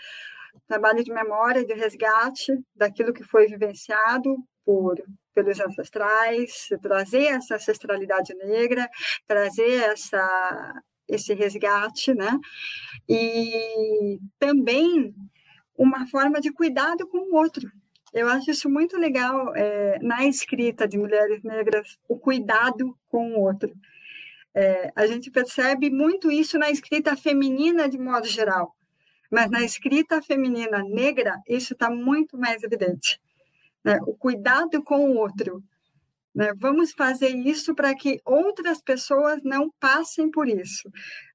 Trabalho 0.67 1.03
de 1.03 1.13
memória, 1.13 1.65
de 1.65 1.73
resgate 1.73 2.51
daquilo 2.75 3.13
que 3.13 3.23
foi 3.23 3.47
vivenciado 3.47 4.35
por 4.65 5.01
pelos 5.33 5.59
ancestrais, 5.59 6.69
trazer 6.81 7.25
essa 7.25 7.55
ancestralidade 7.55 8.33
negra, 8.35 8.87
trazer 9.27 9.83
essa 9.83 10.81
esse 11.07 11.33
resgate, 11.33 12.13
né? 12.13 12.39
E 13.09 14.19
também 14.39 15.13
uma 15.77 16.07
forma 16.07 16.39
de 16.39 16.51
cuidado 16.51 17.07
com 17.07 17.17
o 17.17 17.35
outro. 17.35 17.71
Eu 18.13 18.27
acho 18.27 18.51
isso 18.51 18.69
muito 18.69 18.95
legal 18.97 19.55
é, 19.55 19.97
na 19.99 20.25
escrita 20.25 20.87
de 20.87 20.97
mulheres 20.97 21.41
negras, 21.43 21.97
o 22.07 22.17
cuidado 22.17 22.95
com 23.09 23.33
o 23.33 23.39
outro. 23.39 23.73
É, 24.53 24.91
a 24.95 25.07
gente 25.07 25.31
percebe 25.31 25.89
muito 25.89 26.31
isso 26.31 26.59
na 26.59 26.69
escrita 26.69 27.15
feminina 27.15 27.89
de 27.89 27.97
modo 27.97 28.27
geral, 28.27 28.75
mas 29.31 29.49
na 29.49 29.63
escrita 29.63 30.21
feminina 30.21 30.83
negra 30.83 31.41
isso 31.47 31.73
está 31.73 31.89
muito 31.89 32.37
mais 32.37 32.61
evidente. 32.61 33.19
Né? 33.83 33.97
O 34.05 34.13
cuidado 34.13 34.83
com 34.83 35.09
o 35.09 35.17
outro, 35.17 35.63
né? 36.33 36.53
Vamos 36.55 36.91
fazer 36.93 37.29
isso 37.29 37.75
para 37.75 37.93
que 37.95 38.19
outras 38.25 38.81
pessoas 38.81 39.41
não 39.43 39.71
passem 39.79 40.29
por 40.31 40.47
isso. 40.47 40.89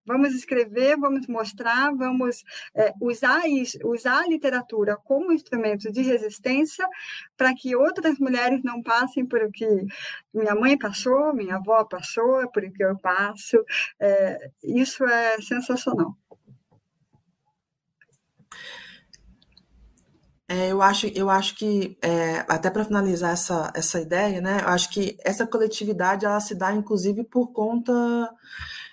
Vamos 0.05 0.35
escrever, 0.35 0.97
vamos 0.97 1.27
mostrar, 1.27 1.95
vamos 1.95 2.43
é, 2.75 2.95
usar, 2.99 3.47
isso, 3.47 3.79
usar 3.85 4.23
a 4.23 4.27
literatura 4.27 4.97
como 4.97 5.33
instrumento 5.33 5.93
de 5.93 6.01
resistência 6.01 6.89
para 7.37 7.55
que 7.55 7.77
outras 7.77 8.19
mulheres 8.19 8.63
não 8.65 8.83
passem 8.83 9.27
por 9.27 9.43
o 9.43 9.53
que 9.53 9.67
minha 10.33 10.55
mãe 10.55 10.79
passou, 10.79 11.35
minha 11.35 11.57
avó 11.57 11.85
passou, 11.85 12.51
por 12.51 12.65
o 12.65 12.73
que 12.73 12.83
eu 12.83 12.97
passo. 12.99 13.63
É, 14.01 14.51
isso 14.65 15.05
é 15.05 15.41
sensacional. 15.43 16.17
É, 20.51 20.73
eu, 20.73 20.81
acho, 20.81 21.07
eu 21.09 21.29
acho 21.29 21.55
que, 21.57 21.99
é, 22.03 22.39
até 22.49 22.71
para 22.71 22.85
finalizar 22.85 23.33
essa, 23.33 23.71
essa 23.75 24.01
ideia, 24.01 24.41
né, 24.41 24.61
eu 24.63 24.69
acho 24.69 24.89
que 24.89 25.15
essa 25.23 25.47
coletividade 25.47 26.25
ela 26.25 26.41
se 26.41 26.55
dá, 26.55 26.73
inclusive, 26.73 27.23
por 27.25 27.53
conta 27.53 27.93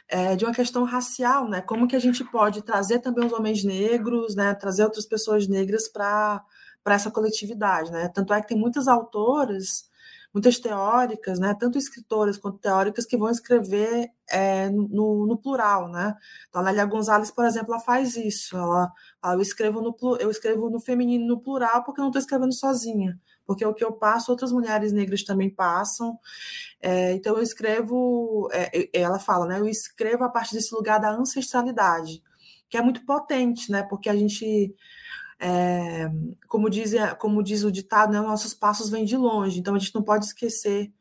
é, 0.09 0.35
de 0.35 0.43
uma 0.45 0.53
questão 0.53 0.83
racial, 0.83 1.49
né? 1.49 1.61
Como 1.61 1.87
que 1.87 1.95
a 1.95 1.99
gente 1.99 2.23
pode 2.25 2.61
trazer 2.61 2.99
também 2.99 3.25
os 3.25 3.33
homens 3.33 3.63
negros, 3.63 4.35
né, 4.35 4.53
trazer 4.53 4.83
outras 4.83 5.05
pessoas 5.05 5.47
negras 5.47 5.87
para 5.87 6.43
essa 6.87 7.09
coletividade, 7.09 7.91
né? 7.91 8.09
Tanto 8.09 8.33
é 8.33 8.41
que 8.41 8.49
tem 8.49 8.57
muitas 8.57 8.87
autoras 8.87 9.89
muitas 10.35 10.59
teóricas, 10.59 11.39
né, 11.39 11.55
tanto 11.57 11.77
escritoras 11.77 12.37
quanto 12.37 12.57
teóricas, 12.57 13.05
que 13.05 13.15
vão 13.15 13.29
escrever 13.29 14.09
é, 14.29 14.69
no, 14.69 15.25
no, 15.25 15.37
plural, 15.37 15.87
né? 15.89 16.13
Então, 16.49 16.61
a 16.61 16.65
Lélia 16.65 16.83
Gonzalez, 16.83 17.31
por 17.31 17.45
exemplo, 17.45 17.73
ela 17.73 17.81
faz 17.81 18.17
isso. 18.17 18.57
Ela, 18.57 18.91
ela, 19.23 19.35
eu, 19.35 19.41
escrevo 19.41 19.79
no, 19.79 19.95
eu 20.19 20.29
escrevo 20.29 20.69
no 20.69 20.77
feminino 20.77 21.25
no 21.25 21.39
plural 21.39 21.85
porque 21.85 22.01
eu 22.01 22.03
não 22.03 22.09
estou 22.09 22.19
escrevendo 22.19 22.53
sozinha. 22.53 23.17
Porque 23.45 23.65
o 23.65 23.73
que 23.73 23.85
eu 23.85 23.93
passo, 23.93 24.29
outras 24.29 24.51
mulheres 24.51 24.91
negras 24.91 25.23
também 25.23 25.49
passam. 25.49 26.19
É, 26.81 27.13
então, 27.13 27.37
eu 27.37 27.41
escrevo, 27.41 28.49
é, 28.51 28.89
ela 28.91 29.19
fala, 29.19 29.45
né? 29.45 29.57
Eu 29.61 29.67
escrevo 29.69 30.25
a 30.25 30.29
partir 30.29 30.55
desse 30.55 30.75
lugar 30.75 30.99
da 30.99 31.11
ancestralidade, 31.11 32.21
que 32.69 32.75
é 32.75 32.81
muito 32.81 33.05
potente, 33.05 33.71
né? 33.71 33.83
Porque 33.83 34.09
a 34.09 34.15
gente 34.15 34.75
é, 35.39 36.09
como, 36.47 36.69
diz, 36.69 36.93
como 37.19 37.43
diz 37.43 37.63
o 37.63 37.71
ditado, 37.71 38.13
né, 38.13 38.21
nossos 38.21 38.53
passos 38.53 38.89
vêm 38.89 39.05
de 39.05 39.17
longe, 39.17 39.59
então 39.59 39.75
a 39.75 39.79
gente 39.79 39.93
não 39.93 40.03
pode 40.03 40.25
esquecer 40.25 40.91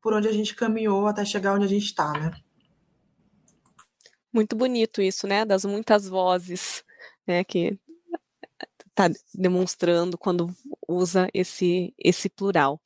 por 0.00 0.14
onde 0.14 0.28
a 0.28 0.32
gente 0.32 0.54
caminhou 0.54 1.06
até 1.06 1.24
chegar 1.24 1.54
onde 1.54 1.64
a 1.64 1.68
gente 1.68 1.86
está, 1.86 2.12
né? 2.12 2.30
Muito 4.32 4.54
bonito 4.54 5.00
isso, 5.00 5.26
né? 5.26 5.44
Das 5.44 5.64
muitas 5.64 6.06
vozes, 6.08 6.84
né? 7.26 7.42
Que 7.42 7.78
está 8.88 9.10
demonstrando 9.34 10.16
quando 10.16 10.54
usa 10.86 11.28
esse 11.34 11.94
esse 11.98 12.28
plural 12.28 12.80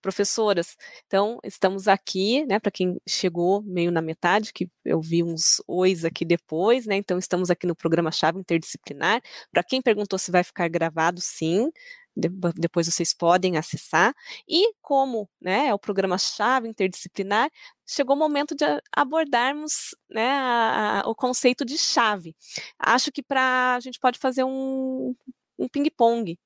professoras. 0.00 0.76
Então, 1.06 1.38
estamos 1.44 1.88
aqui, 1.88 2.44
né, 2.46 2.58
para 2.58 2.70
quem 2.70 3.00
chegou 3.08 3.62
meio 3.62 3.90
na 3.90 4.02
metade, 4.02 4.52
que 4.52 4.68
eu 4.84 5.00
vi 5.00 5.22
uns 5.22 5.62
ois 5.66 6.04
aqui 6.04 6.24
depois, 6.24 6.86
né, 6.86 6.96
então 6.96 7.18
estamos 7.18 7.50
aqui 7.50 7.66
no 7.66 7.76
programa 7.76 8.10
Chave 8.10 8.38
Interdisciplinar. 8.38 9.22
Para 9.52 9.62
quem 9.62 9.82
perguntou 9.82 10.18
se 10.18 10.30
vai 10.30 10.42
ficar 10.42 10.68
gravado, 10.68 11.20
sim, 11.20 11.70
depois 12.16 12.86
vocês 12.86 13.14
podem 13.14 13.56
acessar. 13.56 14.14
E 14.48 14.72
como 14.80 15.28
né, 15.40 15.68
é 15.68 15.74
o 15.74 15.78
programa 15.78 16.18
Chave 16.18 16.68
Interdisciplinar, 16.68 17.50
chegou 17.86 18.16
o 18.16 18.18
momento 18.18 18.54
de 18.54 18.64
abordarmos 18.92 19.94
né, 20.08 20.30
a, 20.30 21.00
a, 21.00 21.08
o 21.08 21.14
conceito 21.14 21.64
de 21.64 21.78
chave. 21.78 22.36
Acho 22.78 23.12
que 23.12 23.22
para 23.22 23.76
a 23.76 23.80
gente 23.80 23.98
pode 23.98 24.18
fazer 24.18 24.44
um, 24.44 25.14
um 25.58 25.68
ping-pong. 25.68 26.38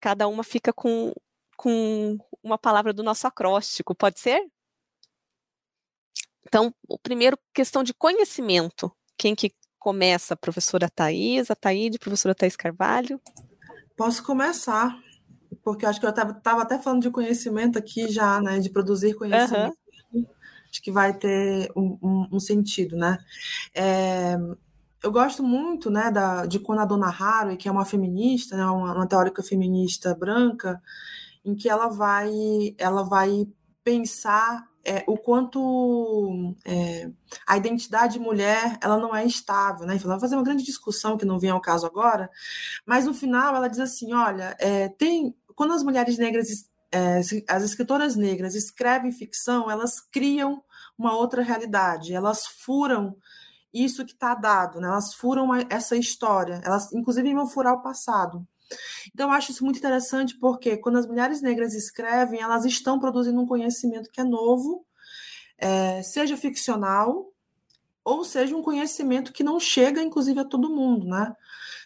Cada 0.00 0.26
uma 0.26 0.42
fica 0.42 0.72
com 0.72 1.12
com 1.62 2.18
uma 2.42 2.58
palavra 2.58 2.92
do 2.92 3.04
nosso 3.04 3.24
acróstico, 3.24 3.94
pode 3.94 4.18
ser? 4.18 4.44
Então, 6.44 6.74
o 6.88 6.98
primeiro, 6.98 7.38
questão 7.54 7.84
de 7.84 7.94
conhecimento. 7.94 8.90
Quem 9.16 9.32
que 9.32 9.52
começa? 9.78 10.34
Professora 10.34 10.90
Thais, 10.90 11.52
a 11.52 11.54
Taíde, 11.54 12.00
professora 12.00 12.34
Thais 12.34 12.56
Carvalho? 12.56 13.20
Posso 13.96 14.24
começar, 14.24 14.98
porque 15.62 15.86
acho 15.86 16.00
que 16.00 16.06
eu 16.06 16.10
estava 16.10 16.62
até 16.62 16.80
falando 16.80 17.02
de 17.02 17.10
conhecimento 17.10 17.78
aqui 17.78 18.10
já, 18.10 18.40
né, 18.40 18.58
de 18.58 18.68
produzir 18.68 19.14
conhecimento. 19.14 19.78
Uhum. 20.12 20.26
Acho 20.68 20.82
que 20.82 20.90
vai 20.90 21.16
ter 21.16 21.70
um, 21.76 21.96
um, 22.02 22.28
um 22.32 22.40
sentido, 22.40 22.96
né? 22.96 23.18
É, 23.72 24.36
eu 25.00 25.12
gosto 25.12 25.44
muito, 25.44 25.92
né, 25.92 26.10
da, 26.10 26.44
de 26.44 26.58
quando 26.58 26.80
a 26.80 26.84
Dona 26.84 27.06
Haraway, 27.06 27.56
que 27.56 27.68
é 27.68 27.70
uma 27.70 27.84
feminista, 27.84 28.56
né, 28.56 28.66
uma, 28.66 28.96
uma 28.96 29.06
teórica 29.06 29.44
feminista 29.44 30.12
branca, 30.12 30.82
em 31.44 31.54
que 31.54 31.68
ela 31.68 31.88
vai, 31.88 32.30
ela 32.78 33.02
vai 33.02 33.46
pensar 33.82 34.70
é, 34.84 35.04
o 35.06 35.16
quanto 35.16 36.54
é, 36.64 37.10
a 37.46 37.56
identidade 37.56 38.14
de 38.14 38.18
mulher 38.18 38.78
ela 38.80 38.98
não 38.98 39.14
é 39.14 39.24
estável, 39.24 39.86
né? 39.86 39.94
Ela 39.96 40.14
vai 40.14 40.20
fazer 40.20 40.34
uma 40.34 40.42
grande 40.42 40.64
discussão 40.64 41.16
que 41.16 41.24
não 41.24 41.38
vem 41.38 41.50
ao 41.50 41.60
caso 41.60 41.86
agora, 41.86 42.30
mas 42.84 43.06
no 43.06 43.14
final 43.14 43.54
ela 43.54 43.68
diz 43.68 43.78
assim, 43.78 44.12
olha, 44.12 44.56
é, 44.58 44.88
tem 44.88 45.34
quando 45.54 45.72
as 45.72 45.82
mulheres 45.82 46.18
negras, 46.18 46.68
é, 46.90 47.20
as 47.48 47.62
escritoras 47.62 48.16
negras 48.16 48.54
escrevem 48.54 49.12
ficção, 49.12 49.70
elas 49.70 50.00
criam 50.00 50.62
uma 50.98 51.14
outra 51.16 51.42
realidade, 51.42 52.14
elas 52.14 52.46
furam 52.46 53.16
isso 53.72 54.04
que 54.04 54.12
está 54.12 54.34
dado, 54.34 54.80
né? 54.80 54.88
Elas 54.88 55.14
furam 55.14 55.48
essa 55.70 55.96
história, 55.96 56.60
elas 56.64 56.92
inclusive 56.92 57.32
vão 57.34 57.46
furar 57.46 57.74
o 57.74 57.82
passado. 57.82 58.46
Então, 59.12 59.28
eu 59.28 59.34
acho 59.34 59.52
isso 59.52 59.64
muito 59.64 59.78
interessante 59.78 60.36
porque 60.38 60.76
quando 60.76 60.98
as 60.98 61.06
mulheres 61.06 61.42
negras 61.42 61.74
escrevem, 61.74 62.40
elas 62.40 62.64
estão 62.64 62.98
produzindo 62.98 63.40
um 63.40 63.46
conhecimento 63.46 64.10
que 64.10 64.20
é 64.20 64.24
novo, 64.24 64.84
é, 65.58 66.02
seja 66.02 66.36
ficcional, 66.36 67.32
ou 68.04 68.24
seja 68.24 68.56
um 68.56 68.62
conhecimento 68.62 69.32
que 69.32 69.44
não 69.44 69.60
chega, 69.60 70.02
inclusive, 70.02 70.40
a 70.40 70.44
todo 70.44 70.74
mundo, 70.74 71.06
né? 71.06 71.34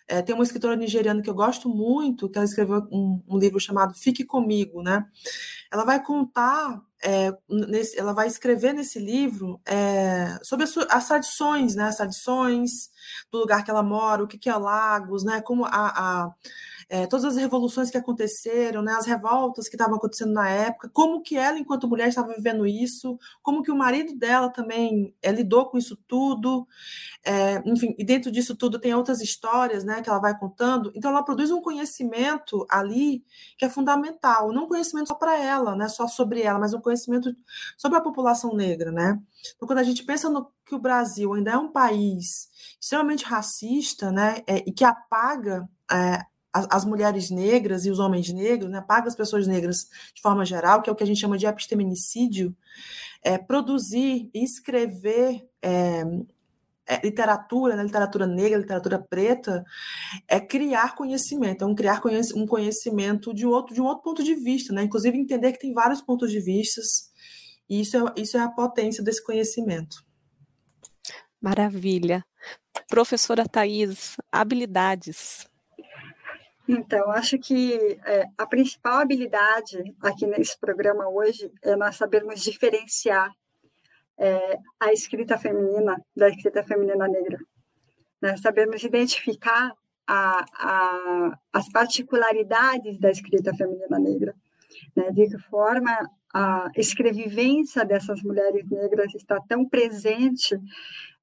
É, 0.09 0.22
tem 0.22 0.35
uma 0.35 0.44
escritora 0.44 0.77
nigeriana 0.77 1.20
que 1.20 1.29
eu 1.29 1.35
gosto 1.35 1.68
muito, 1.68 2.29
que 2.29 2.38
ela 2.38 2.44
escreveu 2.44 2.87
um, 2.92 3.20
um 3.29 3.37
livro 3.37 3.59
chamado 3.59 3.92
Fique 3.92 4.25
Comigo, 4.25 4.81
né? 4.81 5.05
Ela 5.70 5.85
vai 5.85 6.03
contar, 6.03 6.81
é, 7.03 7.37
nesse, 7.49 7.99
ela 7.99 8.12
vai 8.12 8.29
escrever 8.29 8.72
nesse 8.72 9.01
livro 9.01 9.61
é, 9.66 10.38
sobre 10.42 10.64
as, 10.64 10.77
as, 10.77 11.09
tradições, 11.09 11.75
né? 11.75 11.88
As 11.88 11.96
tradições 11.96 12.90
do 13.33 13.38
lugar 13.38 13.64
que 13.64 13.70
ela 13.70 13.83
mora, 13.83 14.22
o 14.22 14.29
que, 14.29 14.38
que 14.38 14.49
é 14.49 14.57
Lagos, 14.57 15.25
né? 15.25 15.40
Como 15.40 15.64
a, 15.64 15.70
a 15.72 16.35
é, 16.88 17.07
todas 17.07 17.25
as 17.25 17.37
revoluções 17.37 17.90
que 17.90 17.99
aconteceram, 17.99 18.81
né, 18.81 18.92
as 18.92 19.07
revoltas 19.07 19.68
que 19.68 19.75
estavam 19.75 19.96
acontecendo 19.96 20.33
na 20.33 20.49
época, 20.49 20.88
como 20.92 21.20
que 21.20 21.37
ela, 21.37 21.59
enquanto 21.59 21.88
mulher, 21.88 22.09
estava 22.09 22.33
vivendo 22.33 22.66
isso, 22.66 23.18
como 23.42 23.62
que 23.62 23.72
o 23.72 23.77
marido 23.77 24.14
dela 24.16 24.49
também 24.51 25.14
é, 25.20 25.33
lidou 25.33 25.66
com 25.66 25.77
isso 25.79 25.96
tudo, 26.07 26.66
é, 27.25 27.61
enfim, 27.68 27.94
e 27.99 28.05
dentro 28.05 28.31
disso 28.31 28.55
tudo 28.55 28.79
tem 28.79 28.94
outras 28.94 29.20
histórias, 29.20 29.85
né, 29.85 30.01
que 30.01 30.09
ela 30.09 30.20
vai 30.20 30.38
contando. 30.38 30.92
Então, 30.94 31.11
ela 31.11 31.25
produz 31.25 31.51
um 31.51 31.61
conhecimento 31.61 32.64
ali 32.70 33.25
que 33.59 33.64
é 33.64 33.68
fundamental, 33.68 34.53
não 34.53 34.64
um 34.64 34.68
conhecimento 34.68 35.09
só 35.09 35.14
para 35.14 35.37
ela, 35.37 35.75
né, 35.75 35.88
só 35.88 36.07
sobre 36.07 36.42
ela, 36.42 36.59
mas 36.59 36.72
um 36.72 36.81
conhecimento 36.81 37.35
sobre 37.77 37.99
a 37.99 38.01
população 38.01 38.55
negra, 38.55 38.92
né. 38.92 39.20
Então, 39.57 39.66
quando 39.66 39.81
a 39.81 39.85
gente 39.85 40.05
pensa 40.05 40.31
no 40.31 40.51
que 40.64 40.75
o 40.75 40.79
Brasil 40.79 41.33
ainda 41.35 41.53
é 41.53 41.57
um 41.57 41.70
país 41.70 42.49
extremamente 42.81 43.25
racista, 43.25 44.12
né, 44.12 44.42
e 44.66 44.72
que 44.72 44.85
apaga 44.85 45.68
é, 45.90 46.25
as, 46.57 46.66
as, 46.71 46.85
mulheres 46.85 47.31
negras 47.31 47.85
e 47.85 47.90
os 47.90 47.99
homens 47.99 48.33
negros, 48.33 48.71
né, 48.71 48.81
paga 48.81 49.09
as 49.09 49.14
pessoas 49.14 49.47
negras 49.47 49.88
de 50.14 50.23
forma 50.23 50.45
geral, 50.45 50.81
que 50.81 50.88
é 50.88 50.92
o 50.92 50.97
que 50.97 51.03
a 51.03 51.07
gente 51.07 51.21
chama 51.21 51.37
de 51.37 51.47
episteminicídio, 51.47 52.57
é, 53.23 53.37
produzir 53.37 54.31
e 54.33 54.42
escrever 54.42 55.47
é, 55.61 56.03
é, 56.87 57.01
literatura, 57.05 57.77
né, 57.77 57.83
literatura 57.83 58.27
negra, 58.27 58.59
literatura 58.59 58.99
preta, 58.99 59.64
é 60.27 60.40
criar 60.40 60.95
conhecimento, 60.95 61.62
é 61.62 61.66
um 61.66 61.75
criar 61.75 62.01
conhec 62.01 62.33
um 62.35 62.47
conhecimento 62.47 63.35
de 63.35 63.47
outro, 63.47 63.75
de 63.75 63.81
um 63.81 63.85
outro 63.85 64.05
ponto 64.05 64.25
de 64.25 64.35
vista, 64.35 64.73
né, 64.73 64.83
inclusive 64.85 65.19
entender 65.19 65.53
que 65.53 65.59
tem 65.59 65.75
vários 65.75 66.01
pontos 66.01 66.31
de 66.31 66.40
vista, 66.40 66.81
e 67.69 67.81
isso 67.81 67.97
é, 67.97 68.12
isso 68.16 68.37
é 68.37 68.40
a 68.40 68.49
potência 68.49 69.03
desse 69.03 69.23
conhecimento. 69.23 70.05
Maravilha. 71.40 72.25
Professora 72.88 73.47
Thais, 73.47 74.16
habilidades. 74.31 75.47
Então, 76.68 77.11
acho 77.12 77.38
que 77.38 77.98
é, 78.05 78.24
a 78.37 78.46
principal 78.46 78.98
habilidade 78.98 79.94
aqui 80.00 80.26
nesse 80.26 80.59
programa 80.59 81.09
hoje 81.09 81.52
é 81.62 81.76
nós 81.76 81.96
sabermos 81.96 82.42
diferenciar 82.42 83.31
é, 84.18 84.59
a 84.81 84.92
escrita 84.92 85.38
feminina 85.38 86.02
da 86.16 86.29
escrita 86.29 86.62
feminina 86.64 87.07
negra. 87.07 87.38
Né? 88.20 88.37
Sabermos 88.37 88.83
identificar 88.83 89.72
a, 90.07 90.44
a, 90.55 91.38
as 91.52 91.68
particularidades 91.70 92.98
da 92.98 93.11
escrita 93.11 93.55
feminina 93.55 93.98
negra. 93.98 94.35
Né? 94.94 95.11
De 95.12 95.29
que 95.29 95.38
forma 95.38 96.11
a 96.33 96.70
escrevivência 96.76 97.85
dessas 97.85 98.22
mulheres 98.22 98.68
negras 98.68 99.14
está 99.14 99.40
tão 99.40 99.68
presente 99.68 100.59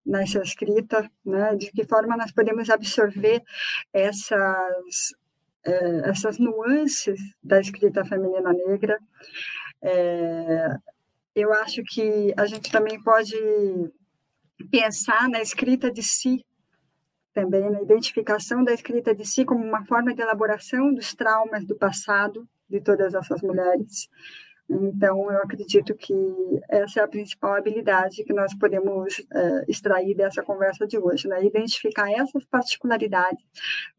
nessa 0.06 0.40
escrita, 0.40 1.10
né? 1.26 1.56
de 1.56 1.72
que 1.72 1.86
forma 1.86 2.18
nós 2.18 2.32
podemos 2.32 2.70
absorver 2.70 3.42
essas, 3.92 5.14
é, 5.66 6.10
essas 6.10 6.38
nuances 6.38 7.20
da 7.44 7.60
escrita 7.60 8.04
feminina 8.06 8.52
negra. 8.54 8.98
É, 9.82 10.76
eu 11.36 11.52
acho 11.54 11.84
que 11.84 12.34
a 12.38 12.46
gente 12.46 12.72
também 12.72 13.02
pode 13.02 13.36
pensar 14.70 15.28
na 15.30 15.42
escrita 15.42 15.92
de 15.92 16.04
si, 16.04 16.46
também 17.34 17.70
na 17.70 17.82
identificação 17.82 18.64
da 18.64 18.74
escrita 18.74 19.16
de 19.16 19.26
si 19.26 19.44
como 19.44 19.64
uma 19.64 19.84
forma 19.86 20.14
de 20.14 20.22
elaboração 20.22 20.94
dos 20.94 21.14
traumas 21.16 21.66
do 21.66 21.76
passado 21.76 22.48
de 22.70 22.80
todas 22.80 23.14
essas 23.14 23.42
mulheres. 23.42 24.08
Então, 24.70 25.30
eu 25.30 25.40
acredito 25.40 25.94
que 25.96 26.14
essa 26.70 27.02
é 27.02 27.04
a 27.04 27.08
principal 27.08 27.56
habilidade 27.56 28.24
que 28.24 28.34
nós 28.34 28.54
podemos 28.58 29.20
é, 29.32 29.66
extrair 29.68 30.16
dessa 30.16 30.42
conversa 30.42 30.88
de 30.88 30.98
hoje, 30.98 31.28
né? 31.28 31.44
identificar 31.44 32.10
essas 32.12 32.46
particularidades 32.46 33.44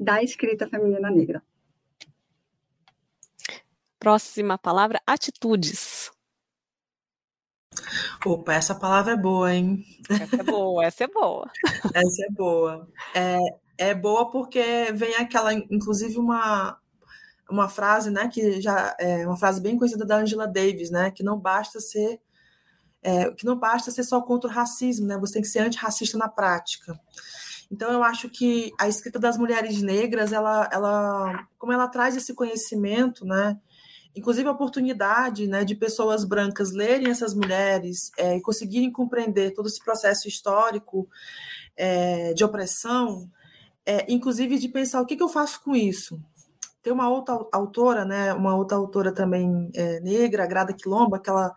da 0.00 0.22
escrita 0.22 0.66
feminina 0.66 1.10
negra. 1.10 1.42
Próxima 4.04 4.58
palavra, 4.58 5.00
atitudes. 5.06 6.10
Opa, 8.22 8.52
essa 8.52 8.74
palavra 8.74 9.14
é 9.14 9.16
boa, 9.16 9.50
hein? 9.50 9.82
Essa 10.10 10.36
é 10.36 10.42
boa, 10.42 10.84
essa 10.84 11.04
é 11.04 11.06
boa. 11.08 11.50
essa 11.94 12.26
é 12.26 12.30
boa. 12.30 12.86
É, 13.14 13.38
é 13.78 13.94
boa 13.94 14.30
porque 14.30 14.92
vem 14.92 15.14
aquela, 15.14 15.54
inclusive, 15.54 16.18
uma, 16.18 16.78
uma 17.48 17.66
frase, 17.66 18.10
né, 18.10 18.28
que 18.28 18.60
já 18.60 18.94
é 19.00 19.26
uma 19.26 19.38
frase 19.38 19.58
bem 19.58 19.78
conhecida 19.78 20.04
da 20.04 20.18
Angela 20.18 20.46
Davis, 20.46 20.90
né, 20.90 21.10
que 21.10 21.22
não 21.22 21.40
basta 21.40 21.80
ser 21.80 22.20
é, 23.02 23.30
que 23.30 23.46
não 23.46 23.58
basta 23.58 23.90
ser 23.90 24.04
só 24.04 24.20
contra 24.20 24.50
o 24.50 24.52
racismo, 24.52 25.06
né, 25.06 25.16
você 25.16 25.32
tem 25.32 25.42
que 25.42 25.48
ser 25.48 25.60
antirracista 25.60 26.18
na 26.18 26.28
prática. 26.28 26.94
Então 27.72 27.90
eu 27.90 28.02
acho 28.04 28.28
que 28.28 28.70
a 28.78 28.86
escrita 28.86 29.18
das 29.18 29.38
mulheres 29.38 29.80
negras, 29.80 30.30
ela, 30.30 30.68
ela, 30.70 31.48
como 31.56 31.72
ela 31.72 31.88
traz 31.88 32.14
esse 32.14 32.34
conhecimento, 32.34 33.24
né, 33.24 33.58
inclusive 34.14 34.48
a 34.48 34.52
oportunidade, 34.52 35.46
né, 35.46 35.64
de 35.64 35.74
pessoas 35.74 36.24
brancas 36.24 36.72
lerem 36.72 37.10
essas 37.10 37.34
mulheres 37.34 38.10
é, 38.16 38.36
e 38.36 38.40
conseguirem 38.40 38.90
compreender 38.90 39.52
todo 39.52 39.68
esse 39.68 39.82
processo 39.82 40.28
histórico 40.28 41.08
é, 41.76 42.32
de 42.34 42.44
opressão, 42.44 43.28
é, 43.84 44.04
inclusive 44.12 44.58
de 44.58 44.68
pensar 44.68 45.00
o 45.00 45.06
que, 45.06 45.16
que 45.16 45.22
eu 45.22 45.28
faço 45.28 45.62
com 45.62 45.74
isso, 45.74 46.20
tem 46.84 46.92
uma 46.92 47.08
outra 47.08 47.34
autora, 47.50 48.04
né, 48.04 48.34
uma 48.34 48.54
outra 48.54 48.76
autora 48.76 49.10
também 49.10 49.70
é, 49.74 50.00
negra, 50.00 50.46
Grada 50.46 50.74
Quilomba, 50.74 51.18
que 51.18 51.30
ela, 51.30 51.54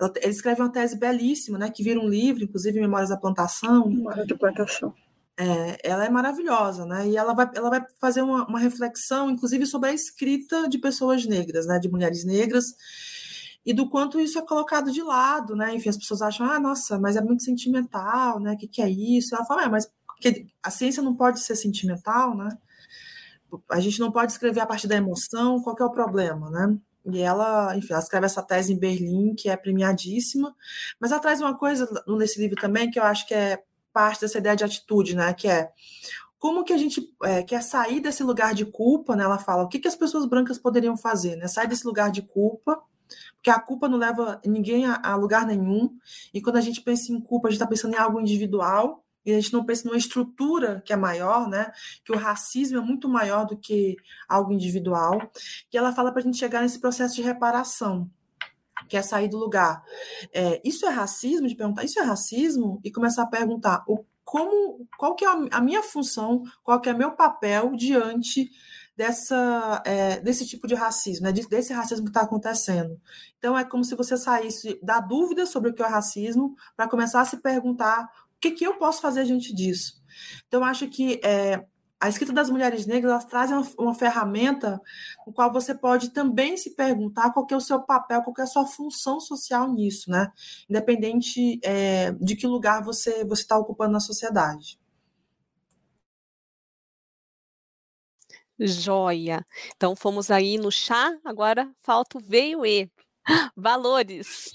ela, 0.00 0.12
ela, 0.22 0.30
escreve 0.30 0.62
uma 0.62 0.70
tese 0.70 0.96
belíssima, 0.96 1.58
né, 1.58 1.68
que 1.68 1.82
vira 1.82 1.98
um 1.98 2.08
livro, 2.08 2.44
inclusive 2.44 2.80
Memórias 2.80 3.10
da 3.10 3.16
Plantação. 3.16 3.88
Memórias 3.88 4.28
da 4.28 4.36
Plantação. 4.36 4.94
É, 5.42 5.78
ela 5.82 6.04
é 6.04 6.10
maravilhosa, 6.10 6.84
né, 6.84 7.08
e 7.08 7.16
ela 7.16 7.32
vai, 7.32 7.50
ela 7.54 7.70
vai 7.70 7.82
fazer 7.98 8.20
uma, 8.20 8.46
uma 8.46 8.58
reflexão, 8.58 9.30
inclusive, 9.30 9.64
sobre 9.64 9.88
a 9.88 9.94
escrita 9.94 10.68
de 10.68 10.78
pessoas 10.78 11.24
negras, 11.24 11.66
né, 11.66 11.78
de 11.78 11.88
mulheres 11.88 12.26
negras, 12.26 12.66
e 13.64 13.72
do 13.72 13.88
quanto 13.88 14.20
isso 14.20 14.38
é 14.38 14.42
colocado 14.42 14.92
de 14.92 15.02
lado, 15.02 15.56
né, 15.56 15.74
enfim, 15.74 15.88
as 15.88 15.96
pessoas 15.96 16.20
acham, 16.20 16.44
ah, 16.44 16.60
nossa, 16.60 16.98
mas 16.98 17.16
é 17.16 17.22
muito 17.22 17.42
sentimental, 17.42 18.38
né, 18.38 18.52
o 18.52 18.56
que, 18.58 18.68
que 18.68 18.82
é 18.82 18.90
isso? 18.90 19.34
Ela 19.34 19.46
fala, 19.46 19.64
é, 19.64 19.68
mas 19.68 19.90
a 20.62 20.70
ciência 20.70 21.02
não 21.02 21.16
pode 21.16 21.40
ser 21.40 21.56
sentimental, 21.56 22.36
né, 22.36 22.58
a 23.70 23.80
gente 23.80 23.98
não 23.98 24.12
pode 24.12 24.32
escrever 24.32 24.60
a 24.60 24.66
partir 24.66 24.88
da 24.88 24.96
emoção, 24.96 25.62
qual 25.62 25.76
é 25.80 25.84
o 25.84 25.90
problema, 25.90 26.50
né? 26.50 26.78
E 27.06 27.20
ela, 27.20 27.74
enfim, 27.76 27.92
ela 27.92 28.02
escreve 28.02 28.26
essa 28.26 28.42
tese 28.42 28.72
em 28.72 28.78
Berlim, 28.78 29.34
que 29.34 29.48
é 29.48 29.56
premiadíssima, 29.56 30.54
mas 31.00 31.10
ela 31.10 31.20
traz 31.20 31.40
uma 31.40 31.56
coisa 31.56 31.88
nesse 32.06 32.38
livro 32.38 32.60
também 32.60 32.90
que 32.90 32.98
eu 32.98 33.04
acho 33.04 33.26
que 33.26 33.34
é 33.34 33.62
parte 33.92 34.22
dessa 34.22 34.38
ideia 34.38 34.56
de 34.56 34.64
atitude, 34.64 35.14
né? 35.16 35.32
Que 35.34 35.48
é 35.48 35.70
como 36.38 36.64
que 36.64 36.72
a 36.72 36.78
gente 36.78 37.14
é, 37.22 37.42
quer 37.42 37.62
sair 37.62 38.00
desse 38.00 38.22
lugar 38.22 38.54
de 38.54 38.64
culpa, 38.64 39.14
né? 39.14 39.24
Ela 39.24 39.38
fala 39.38 39.62
o 39.62 39.68
que, 39.68 39.78
que 39.78 39.88
as 39.88 39.96
pessoas 39.96 40.24
brancas 40.24 40.58
poderiam 40.58 40.96
fazer, 40.96 41.36
né? 41.36 41.46
Sair 41.46 41.68
desse 41.68 41.86
lugar 41.86 42.10
de 42.10 42.22
culpa, 42.22 42.82
porque 43.34 43.50
a 43.50 43.60
culpa 43.60 43.88
não 43.88 43.98
leva 43.98 44.40
ninguém 44.44 44.86
a, 44.86 45.00
a 45.02 45.16
lugar 45.16 45.46
nenhum. 45.46 45.90
E 46.32 46.40
quando 46.40 46.56
a 46.56 46.60
gente 46.60 46.80
pensa 46.80 47.12
em 47.12 47.20
culpa, 47.20 47.48
a 47.48 47.50
gente 47.50 47.58
está 47.58 47.66
pensando 47.66 47.94
em 47.94 47.98
algo 47.98 48.20
individual 48.20 49.04
e 49.24 49.32
a 49.32 49.34
gente 49.34 49.52
não 49.52 49.64
pensa 49.64 49.86
numa 49.86 49.98
estrutura 49.98 50.82
que 50.84 50.92
é 50.92 50.96
maior, 50.96 51.48
né? 51.48 51.70
Que 52.04 52.12
o 52.12 52.16
racismo 52.16 52.78
é 52.78 52.80
muito 52.80 53.08
maior 53.08 53.44
do 53.44 53.56
que 53.56 53.96
algo 54.28 54.52
individual. 54.52 55.20
E 55.72 55.76
ela 55.76 55.92
fala 55.92 56.10
para 56.10 56.20
a 56.20 56.24
gente 56.24 56.38
chegar 56.38 56.62
nesse 56.62 56.78
processo 56.78 57.14
de 57.14 57.22
reparação, 57.22 58.10
que 58.88 58.96
é 58.96 59.02
sair 59.02 59.28
do 59.28 59.38
lugar. 59.38 59.82
É, 60.32 60.60
isso 60.64 60.86
é 60.86 60.90
racismo? 60.90 61.46
De 61.46 61.54
perguntar, 61.54 61.84
isso 61.84 61.98
é 61.98 62.02
racismo? 62.02 62.80
E 62.84 62.90
começar 62.90 63.22
a 63.22 63.26
perguntar 63.26 63.84
o, 63.86 64.04
como, 64.24 64.86
qual 64.98 65.14
que 65.14 65.24
é 65.24 65.28
a 65.50 65.60
minha 65.60 65.82
função, 65.82 66.42
qual 66.62 66.80
que 66.80 66.88
é 66.88 66.92
o 66.92 66.98
meu 66.98 67.12
papel 67.12 67.72
diante 67.76 68.50
dessa, 68.96 69.82
é, 69.84 70.20
desse 70.20 70.46
tipo 70.46 70.66
de 70.66 70.74
racismo, 70.74 71.26
né? 71.26 71.32
desse 71.32 71.72
racismo 71.72 72.04
que 72.04 72.10
está 72.10 72.22
acontecendo. 72.22 73.00
Então, 73.38 73.58
é 73.58 73.64
como 73.64 73.84
se 73.84 73.94
você 73.94 74.16
saísse 74.16 74.78
da 74.82 75.00
dúvida 75.00 75.46
sobre 75.46 75.70
o 75.70 75.74
que 75.74 75.82
é 75.82 75.86
racismo 75.86 76.54
para 76.76 76.88
começar 76.88 77.22
a 77.22 77.24
se 77.24 77.38
perguntar 77.38 78.08
que, 78.40 78.50
que 78.52 78.64
eu 78.64 78.74
posso 78.76 79.02
fazer 79.02 79.24
diante 79.24 79.54
disso? 79.54 80.00
Então, 80.48 80.64
acho 80.64 80.88
que 80.88 81.20
é, 81.22 81.64
a 82.00 82.08
escrita 82.08 82.32
das 82.32 82.48
mulheres 82.48 82.86
negras 82.86 83.12
elas 83.12 83.24
trazem 83.26 83.56
uma, 83.56 83.68
uma, 83.78 83.94
ferramenta 83.94 84.80
com 85.18 85.32
qual 85.32 85.52
você 85.52 85.74
pode 85.74 86.10
também 86.10 86.56
se 86.56 86.74
perguntar 86.74 87.30
qual 87.32 87.46
é 87.50 87.56
o 87.56 87.60
seu 87.60 87.82
papel, 87.82 88.22
qual 88.22 88.34
é 88.38 88.42
a 88.42 88.46
sua 88.46 88.66
função 88.66 89.20
social 89.20 89.70
nisso, 89.70 90.10
né? 90.10 90.32
Independente 90.68 91.60
é, 91.62 92.12
de 92.12 92.34
que 92.36 92.46
lugar 92.46 92.82
você 92.82 93.24
você 93.24 93.42
está 93.42 93.58
ocupando 93.58 93.92
na 93.92 94.00
sociedade. 94.00 94.80
Joia. 98.58 99.46
Então 99.76 99.94
fomos 99.94 100.30
aí 100.30 100.58
no 100.58 100.70
chá, 100.70 101.18
agora 101.24 101.70
falta 101.78 102.18
o 102.18 102.20
veio 102.20 102.64
e 102.64 102.90
valores. 103.56 104.50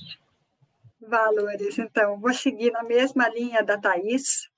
Valores, 1.00 1.78
então, 1.78 2.20
vou 2.20 2.34
seguir 2.34 2.72
na 2.72 2.84
mesma 2.84 3.30
linha 3.30 3.64
da 3.64 3.78
Thais. 3.78 4.50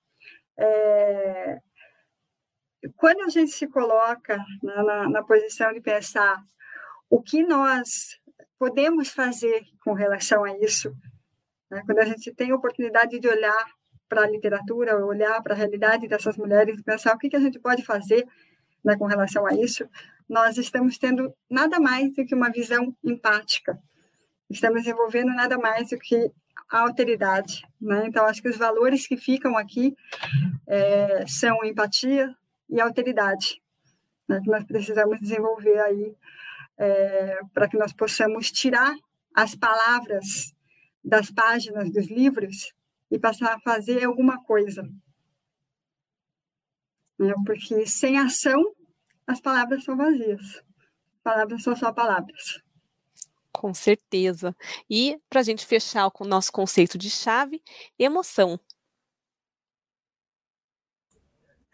É, 0.58 1.60
quando 2.96 3.22
a 3.22 3.30
gente 3.30 3.52
se 3.52 3.68
coloca 3.68 4.38
na, 4.62 4.84
na, 4.84 5.10
na 5.10 5.24
posição 5.24 5.74
de 5.74 5.82
pensar 5.82 6.42
o 7.10 7.22
que 7.22 7.44
nós 7.44 8.20
podemos 8.60 9.10
fazer 9.10 9.64
com 9.84 9.94
relação 9.94 10.44
a 10.44 10.58
isso, 10.58 10.96
né? 11.70 11.82
quando 11.86 12.00
a 12.00 12.06
gente 12.06 12.34
tem 12.34 12.52
a 12.52 12.56
oportunidade 12.56 13.20
de 13.20 13.28
olhar 13.28 13.66
para 14.10 14.24
a 14.24 14.30
literatura, 14.30 15.06
olhar 15.06 15.42
para 15.42 15.54
a 15.54 15.58
realidade 15.58 16.08
dessas 16.08 16.38
mulheres, 16.38 16.82
pensar 16.82 17.16
o 17.16 17.18
que, 17.18 17.30
que 17.30 17.36
a 17.36 17.42
gente 17.42 17.60
pode 17.60 17.84
fazer 17.84 18.26
né, 18.84 18.96
com 18.96 19.06
relação 19.06 19.46
a 19.46 19.54
isso, 19.54 19.88
nós 20.30 20.58
estamos 20.58 20.98
tendo 20.98 21.34
nada 21.50 21.80
mais 21.80 22.16
do 22.16 22.26
que 22.26 22.36
uma 22.36 22.50
visão 22.50 22.96
empática 23.04 23.78
estamos 24.50 24.84
desenvolvendo 24.84 25.34
nada 25.34 25.58
mais 25.58 25.90
do 25.90 25.98
que 25.98 26.32
a 26.70 26.80
alteridade. 26.80 27.66
Né? 27.80 28.06
Então, 28.08 28.26
acho 28.26 28.42
que 28.42 28.50
os 28.50 28.58
valores 28.58 29.08
que 29.08 29.18
ficam 29.18 29.58
aqui 29.58 29.96
é, 30.68 31.26
são 31.28 31.64
empatia 31.64 32.34
e 32.70 32.80
alteridade, 32.80 33.62
né? 34.28 34.40
que 34.42 34.50
nós 34.50 34.64
precisamos 34.66 35.20
desenvolver 35.20 35.80
aí 35.80 36.16
é, 36.78 37.40
para 37.54 37.68
que 37.68 37.78
nós 37.78 37.94
possamos 37.94 38.52
tirar 38.52 38.96
as 39.34 39.56
palavras 39.56 40.54
das 41.04 41.32
páginas 41.32 41.92
dos 41.92 42.08
livros 42.08 42.74
e 43.10 43.18
passar 43.18 43.56
a 43.56 43.60
fazer 43.60 44.04
alguma 44.04 44.44
coisa. 44.44 44.84
Né? 47.18 47.34
Porque 47.46 47.86
sem 47.86 48.18
ação, 48.18 48.74
as 49.26 49.40
palavras 49.40 49.84
são 49.84 49.96
vazias. 49.96 50.62
Palavras 51.24 51.64
são 51.64 51.76
só 51.76 51.92
palavras. 51.92 52.62
Com 53.52 53.74
certeza. 53.74 54.56
E 54.90 55.20
para 55.30 55.40
a 55.40 55.44
gente 55.44 55.66
fechar 55.66 56.10
com 56.12 56.24
o 56.24 56.28
nosso 56.28 56.52
conceito 56.52 56.98
de 56.98 57.10
chave, 57.10 57.62
emoção. 57.98 58.60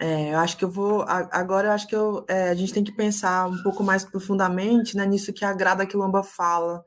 É, 0.03 0.33
eu 0.33 0.37
acho 0.39 0.57
que 0.57 0.65
eu 0.65 0.69
vou. 0.69 1.05
Agora 1.07 1.69
eu 1.69 1.71
acho 1.71 1.87
que 1.87 1.95
eu, 1.95 2.25
é, 2.27 2.49
a 2.49 2.53
gente 2.53 2.73
tem 2.73 2.83
que 2.83 2.91
pensar 2.91 3.47
um 3.47 3.63
pouco 3.63 3.81
mais 3.81 4.03
profundamente 4.03 4.97
né, 4.97 5.05
nisso 5.05 5.31
que 5.31 5.45
a 5.45 5.53
Grada 5.53 5.85
Quilomba 5.85 6.21
fala, 6.21 6.83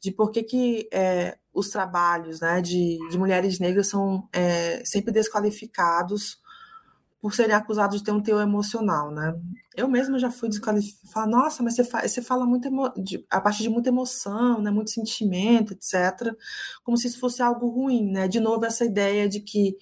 de 0.00 0.12
por 0.12 0.30
que, 0.30 0.44
que 0.44 0.88
é, 0.92 1.36
os 1.52 1.70
trabalhos 1.70 2.40
né, 2.40 2.60
de, 2.62 2.98
de 3.10 3.18
mulheres 3.18 3.58
negras 3.58 3.88
são 3.88 4.28
é, 4.32 4.80
sempre 4.84 5.12
desqualificados 5.12 6.40
por 7.20 7.34
serem 7.34 7.54
acusados 7.54 7.98
de 7.98 8.04
ter 8.04 8.12
um 8.12 8.22
teor 8.22 8.42
emocional, 8.42 9.10
né? 9.10 9.34
Eu 9.76 9.88
mesma 9.88 10.16
já 10.20 10.30
fui 10.30 10.48
desqualificada. 10.48 11.26
Nossa, 11.26 11.64
mas 11.64 11.74
você, 11.74 11.82
fa 11.82 12.06
você 12.06 12.22
fala 12.22 12.46
muito 12.46 12.68
de, 12.96 13.26
a 13.28 13.40
partir 13.40 13.64
de 13.64 13.70
muita 13.70 13.88
emoção, 13.88 14.62
né? 14.62 14.70
Muito 14.70 14.90
sentimento, 14.92 15.72
etc. 15.72 16.32
Como 16.84 16.96
se 16.96 17.08
isso 17.08 17.18
fosse 17.18 17.42
algo 17.42 17.68
ruim, 17.68 18.12
né? 18.12 18.28
De 18.28 18.38
novo, 18.38 18.64
essa 18.64 18.84
ideia 18.84 19.28
de 19.28 19.40
que 19.40 19.76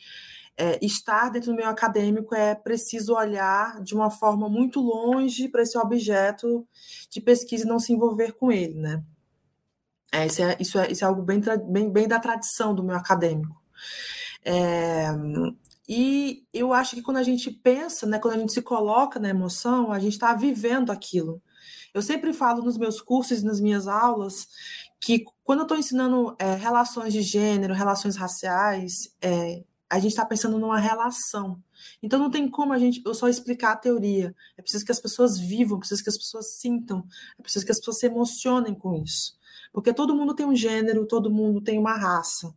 é, 0.57 0.79
estar 0.85 1.31
dentro 1.31 1.51
do 1.51 1.57
meio 1.57 1.69
acadêmico 1.69 2.35
é 2.35 2.55
preciso 2.55 3.15
olhar 3.15 3.83
de 3.83 3.95
uma 3.95 4.11
forma 4.11 4.49
muito 4.49 4.81
longe 4.81 5.49
para 5.49 5.63
esse 5.63 5.79
objeto 5.79 6.67
de 7.11 7.21
pesquisa 7.21 7.65
e 7.65 7.69
não 7.69 7.79
se 7.79 7.93
envolver 7.93 8.33
com 8.33 8.53
ele, 8.53 8.75
né? 8.75 9.03
É, 10.13 10.27
isso, 10.27 10.43
é, 10.43 10.57
isso, 10.59 10.79
é, 10.79 10.91
isso 10.91 11.05
é 11.05 11.07
algo 11.07 11.23
bem, 11.23 11.41
bem, 11.69 11.91
bem 11.91 12.09
da 12.09 12.19
tradição 12.19 12.75
do 12.75 12.83
meio 12.83 12.99
acadêmico. 12.99 13.63
É, 14.45 15.09
e 15.89 16.45
eu 16.53 16.73
acho 16.73 16.95
que 16.95 17.03
quando 17.03 17.17
a 17.17 17.23
gente 17.23 17.51
pensa, 17.51 18.07
né, 18.07 18.19
quando 18.19 18.35
a 18.35 18.39
gente 18.39 18.53
se 18.53 18.63
coloca 18.63 19.19
na 19.19 19.29
emoção, 19.29 19.93
a 19.93 19.99
gente 19.99 20.13
está 20.13 20.35
vivendo 20.35 20.91
aquilo. 20.91 21.43
Eu 21.93 22.03
sempre 22.03 22.33
falo 22.33 22.63
nos 22.63 22.79
meus 22.79 23.01
cursos 23.01 23.41
e 23.41 23.45
nas 23.45 23.61
minhas 23.61 23.89
aulas 23.89 24.47
que 25.01 25.25
quando 25.43 25.61
eu 25.61 25.65
estou 25.65 25.79
ensinando 25.79 26.37
é, 26.39 26.55
relações 26.55 27.13
de 27.13 27.23
gênero, 27.23 27.75
relações 27.75 28.17
raciais, 28.17 29.13
é, 29.21 29.65
a 29.91 29.99
gente 29.99 30.13
está 30.13 30.25
pensando 30.25 30.59
numa 30.59 30.79
relação. 30.79 31.61
Então 32.03 32.19
não 32.19 32.31
tem 32.31 32.49
como 32.49 32.73
a 32.73 32.79
gente 32.79 33.03
eu 33.05 33.13
só 33.13 33.29
explicar 33.29 33.73
a 33.73 33.77
teoria. 33.77 34.35
É 34.57 34.63
preciso 34.63 34.85
que 34.85 34.93
as 34.93 35.01
pessoas 35.01 35.39
vivam, 35.39 35.77
é 35.77 35.81
preciso 35.81 36.03
que 36.03 36.11
as 36.11 36.17
pessoas 36.17 36.55
sintam, 36.55 37.05
é 37.39 37.43
preciso 37.43 37.67
que 37.67 37.73
as 37.73 37.79
pessoas 37.79 37.99
se 37.99 38.07
emocionem 38.07 38.75
com 38.75 38.95
isso. 39.03 39.37
Porque 39.73 39.93
todo 39.93 40.15
mundo 40.15 40.35
tem 40.35 40.47
um 40.47 40.55
gênero, 40.55 41.07
todo 41.07 41.31
mundo 41.31 41.61
tem 41.61 41.79
uma 41.79 41.97
raça 41.97 42.55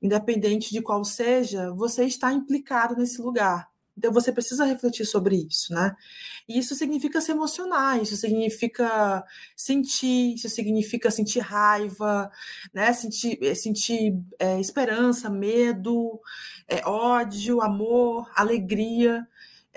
independente 0.00 0.70
de 0.70 0.82
qual 0.82 1.04
seja, 1.04 1.72
você 1.72 2.04
está 2.04 2.32
implicado 2.32 2.96
nesse 2.96 3.20
lugar. 3.20 3.68
Então 3.96 4.12
você 4.12 4.32
precisa 4.32 4.64
refletir 4.64 5.06
sobre 5.06 5.36
isso, 5.36 5.72
né? 5.72 5.94
E 6.48 6.58
isso 6.58 6.74
significa 6.74 7.20
se 7.20 7.32
emocionar, 7.32 8.00
isso 8.00 8.16
significa 8.16 9.24
sentir, 9.56 10.34
isso 10.34 10.48
significa 10.48 11.10
sentir 11.10 11.40
raiva, 11.40 12.30
né? 12.74 12.92
Sentir, 12.92 13.38
eh, 13.42 13.54
sentir 13.54 14.14
é, 14.38 14.60
esperança, 14.60 15.30
medo, 15.30 16.20
é, 16.68 16.86
ódio, 16.86 17.60
amor, 17.62 18.30
alegria. 18.34 19.26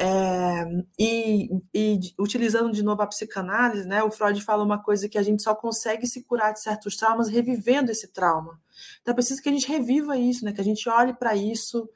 É, 0.01 0.63
e, 0.97 1.49
e, 1.73 1.99
utilizando 2.17 2.71
de 2.71 2.81
novo 2.81 3.01
a 3.01 3.07
psicanálise, 3.07 3.85
né, 3.85 4.01
o 4.01 4.09
Freud 4.09 4.41
fala 4.41 4.63
uma 4.63 4.81
coisa 4.81 5.09
que 5.09 5.17
a 5.17 5.21
gente 5.21 5.43
só 5.43 5.53
consegue 5.53 6.07
se 6.07 6.23
curar 6.23 6.53
de 6.53 6.61
certos 6.61 6.95
traumas 6.95 7.27
revivendo 7.27 7.91
esse 7.91 8.07
trauma. 8.07 8.57
Então 9.01 9.11
é 9.11 9.15
preciso 9.15 9.41
que 9.41 9.49
a 9.49 9.51
gente 9.51 9.67
reviva 9.67 10.15
isso, 10.15 10.45
né, 10.45 10.53
que 10.53 10.61
a 10.61 10.63
gente 10.63 10.87
olhe 10.87 11.13
para 11.13 11.35
isso. 11.35 11.89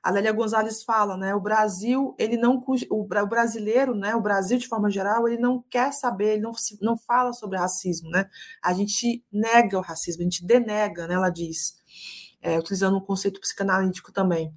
A 0.00 0.12
Lélia 0.12 0.30
Gonzalez 0.30 0.84
fala, 0.84 1.16
né, 1.16 1.34
o 1.34 1.40
Brasil, 1.40 2.14
ele 2.16 2.36
não 2.36 2.62
o, 2.90 3.04
brasileiro, 3.04 3.92
né, 3.92 4.14
o 4.14 4.20
Brasil 4.20 4.56
de 4.56 4.68
forma 4.68 4.88
geral, 4.88 5.26
ele 5.26 5.42
não 5.42 5.60
quer 5.68 5.92
saber, 5.92 6.34
ele 6.34 6.42
não, 6.42 6.52
não 6.80 6.96
fala 6.96 7.32
sobre 7.32 7.58
racismo, 7.58 8.08
né? 8.08 8.30
A 8.62 8.72
gente 8.72 9.24
nega 9.32 9.76
o 9.76 9.82
racismo, 9.82 10.20
a 10.20 10.24
gente 10.24 10.46
denega, 10.46 11.08
né, 11.08 11.14
ela 11.14 11.28
diz, 11.28 11.74
é, 12.40 12.56
utilizando 12.56 12.98
um 12.98 13.04
conceito 13.04 13.40
psicanalítico 13.40 14.12
também. 14.12 14.54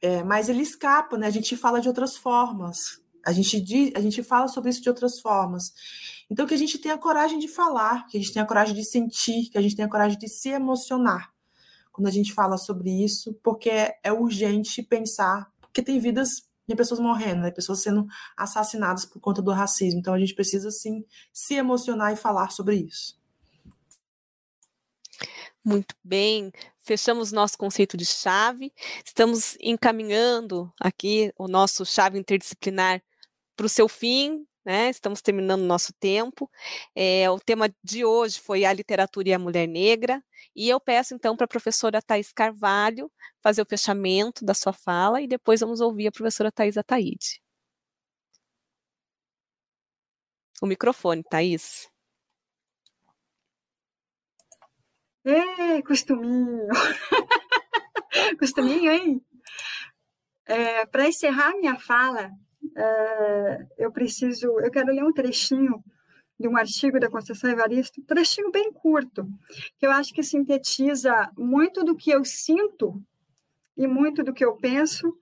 É, 0.00 0.22
mas 0.22 0.48
ele 0.48 0.62
escapa, 0.62 1.18
né? 1.18 1.26
A 1.26 1.30
gente 1.30 1.56
fala 1.56 1.80
de 1.80 1.88
outras 1.88 2.16
formas. 2.16 3.00
A 3.26 3.32
gente, 3.32 3.60
diz, 3.60 3.92
a 3.94 4.00
gente 4.00 4.22
fala 4.22 4.48
sobre 4.48 4.70
isso 4.70 4.80
de 4.80 4.88
outras 4.88 5.20
formas. 5.20 5.72
Então, 6.30 6.46
que 6.46 6.54
a 6.54 6.58
gente 6.58 6.78
tenha 6.78 6.96
coragem 6.96 7.38
de 7.38 7.48
falar, 7.48 8.06
que 8.06 8.16
a 8.16 8.20
gente 8.20 8.32
tenha 8.32 8.46
coragem 8.46 8.74
de 8.74 8.84
sentir, 8.84 9.50
que 9.50 9.58
a 9.58 9.62
gente 9.62 9.76
tenha 9.76 9.88
coragem 9.88 10.18
de 10.18 10.28
se 10.28 10.50
emocionar 10.50 11.32
quando 11.98 12.06
a 12.06 12.12
gente 12.12 12.32
fala 12.32 12.56
sobre 12.56 12.90
isso, 13.04 13.34
porque 13.42 13.70
é, 13.70 14.12
urgente 14.12 14.84
pensar, 14.84 15.50
porque 15.60 15.82
tem 15.82 15.98
vidas 15.98 16.46
de 16.68 16.76
pessoas 16.76 17.00
morrendo, 17.00 17.42
né? 17.42 17.50
pessoas 17.50 17.82
sendo 17.82 18.06
assassinadas 18.36 19.04
por 19.04 19.18
conta 19.18 19.42
do 19.42 19.50
racismo. 19.50 19.98
Então, 19.98 20.14
a 20.14 20.18
gente 20.18 20.32
precisa, 20.32 20.70
sim, 20.70 21.04
se 21.32 21.54
emocionar 21.54 22.12
e 22.12 22.16
falar 22.16 22.50
sobre 22.52 22.76
isso. 22.76 23.17
Muito 25.64 25.94
bem, 26.02 26.50
fechamos 26.78 27.32
nosso 27.32 27.58
conceito 27.58 27.96
de 27.96 28.06
chave, 28.06 28.72
estamos 29.04 29.56
encaminhando 29.60 30.72
aqui 30.80 31.32
o 31.36 31.46
nosso 31.48 31.84
chave 31.84 32.18
interdisciplinar 32.18 33.02
para 33.56 33.66
o 33.66 33.68
seu 33.68 33.88
fim, 33.88 34.46
né? 34.64 34.90
Estamos 34.90 35.22
terminando 35.22 35.62
nosso 35.62 35.92
tempo. 35.94 36.50
É, 36.94 37.30
o 37.30 37.40
tema 37.40 37.68
de 37.84 38.04
hoje 38.04 38.40
foi 38.40 38.64
a 38.64 38.72
literatura 38.72 39.28
e 39.30 39.32
a 39.34 39.38
mulher 39.38 39.66
negra, 39.68 40.22
e 40.54 40.68
eu 40.68 40.80
peço 40.80 41.14
então 41.14 41.36
para 41.36 41.44
a 41.46 41.48
professora 41.48 42.02
Thais 42.02 42.32
Carvalho 42.32 43.10
fazer 43.42 43.62
o 43.62 43.66
fechamento 43.66 44.44
da 44.44 44.54
sua 44.54 44.72
fala 44.72 45.20
e 45.22 45.26
depois 45.28 45.60
vamos 45.60 45.80
ouvir 45.80 46.08
a 46.08 46.12
professora 46.12 46.52
Thais 46.52 46.76
Ataíde. 46.76 47.40
O 50.62 50.66
microfone, 50.66 51.22
Thais. 51.24 51.88
Ei, 55.24 55.82
costuminho! 55.82 56.68
costuminho, 58.38 58.90
hein? 58.90 59.22
É, 60.46 60.86
Para 60.86 61.08
encerrar 61.08 61.56
minha 61.56 61.78
fala, 61.78 62.30
é, 62.76 63.66
eu 63.78 63.92
preciso, 63.92 64.46
eu 64.60 64.70
quero 64.70 64.92
ler 64.92 65.04
um 65.04 65.12
trechinho 65.12 65.82
de 66.38 66.48
um 66.48 66.56
artigo 66.56 67.00
da 67.00 67.10
Conceição 67.10 67.50
Evaristo, 67.50 68.00
um 68.00 68.04
trechinho 68.04 68.50
bem 68.50 68.72
curto, 68.72 69.26
que 69.76 69.86
eu 69.86 69.90
acho 69.90 70.14
que 70.14 70.22
sintetiza 70.22 71.30
muito 71.36 71.84
do 71.84 71.96
que 71.96 72.10
eu 72.10 72.24
sinto 72.24 73.02
e 73.76 73.86
muito 73.86 74.22
do 74.22 74.32
que 74.32 74.44
eu 74.44 74.56
penso 74.56 75.12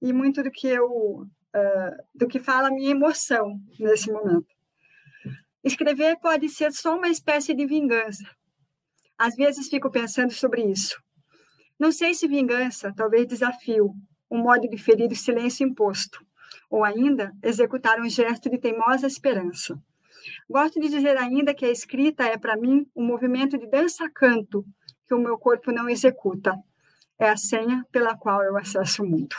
e 0.00 0.12
muito 0.12 0.42
do 0.42 0.50
que 0.50 0.68
eu 0.68 0.86
uh, 0.86 2.02
do 2.14 2.28
que 2.28 2.38
fala 2.38 2.68
a 2.68 2.70
minha 2.70 2.90
emoção 2.90 3.58
nesse 3.78 4.10
momento. 4.10 4.46
Escrever 5.64 6.18
pode 6.20 6.48
ser 6.48 6.72
só 6.72 6.96
uma 6.96 7.08
espécie 7.08 7.54
de 7.54 7.66
vingança, 7.66 8.24
às 9.22 9.36
vezes 9.36 9.68
fico 9.68 9.88
pensando 9.88 10.32
sobre 10.32 10.64
isso. 10.64 11.00
Não 11.78 11.92
sei 11.92 12.12
se 12.12 12.26
vingança, 12.26 12.92
talvez 12.96 13.24
desafio, 13.24 13.94
um 14.28 14.38
modo 14.38 14.68
de 14.68 14.76
ferir 14.76 15.08
o 15.12 15.14
silêncio 15.14 15.64
imposto, 15.64 16.18
ou 16.68 16.82
ainda 16.82 17.30
executar 17.40 18.00
um 18.00 18.08
gesto 18.08 18.50
de 18.50 18.58
teimosa 18.58 19.06
esperança. 19.06 19.80
Gosto 20.50 20.80
de 20.80 20.88
dizer 20.88 21.16
ainda 21.16 21.54
que 21.54 21.64
a 21.64 21.70
escrita 21.70 22.24
é, 22.24 22.36
para 22.36 22.56
mim, 22.56 22.84
um 22.96 23.06
movimento 23.06 23.56
de 23.56 23.70
dança-canto 23.70 24.64
que 25.06 25.14
o 25.14 25.20
meu 25.20 25.38
corpo 25.38 25.70
não 25.70 25.88
executa. 25.88 26.56
É 27.16 27.28
a 27.28 27.36
senha 27.36 27.86
pela 27.92 28.16
qual 28.16 28.42
eu 28.42 28.56
acesso 28.56 29.04
o 29.04 29.06
mundo. 29.06 29.36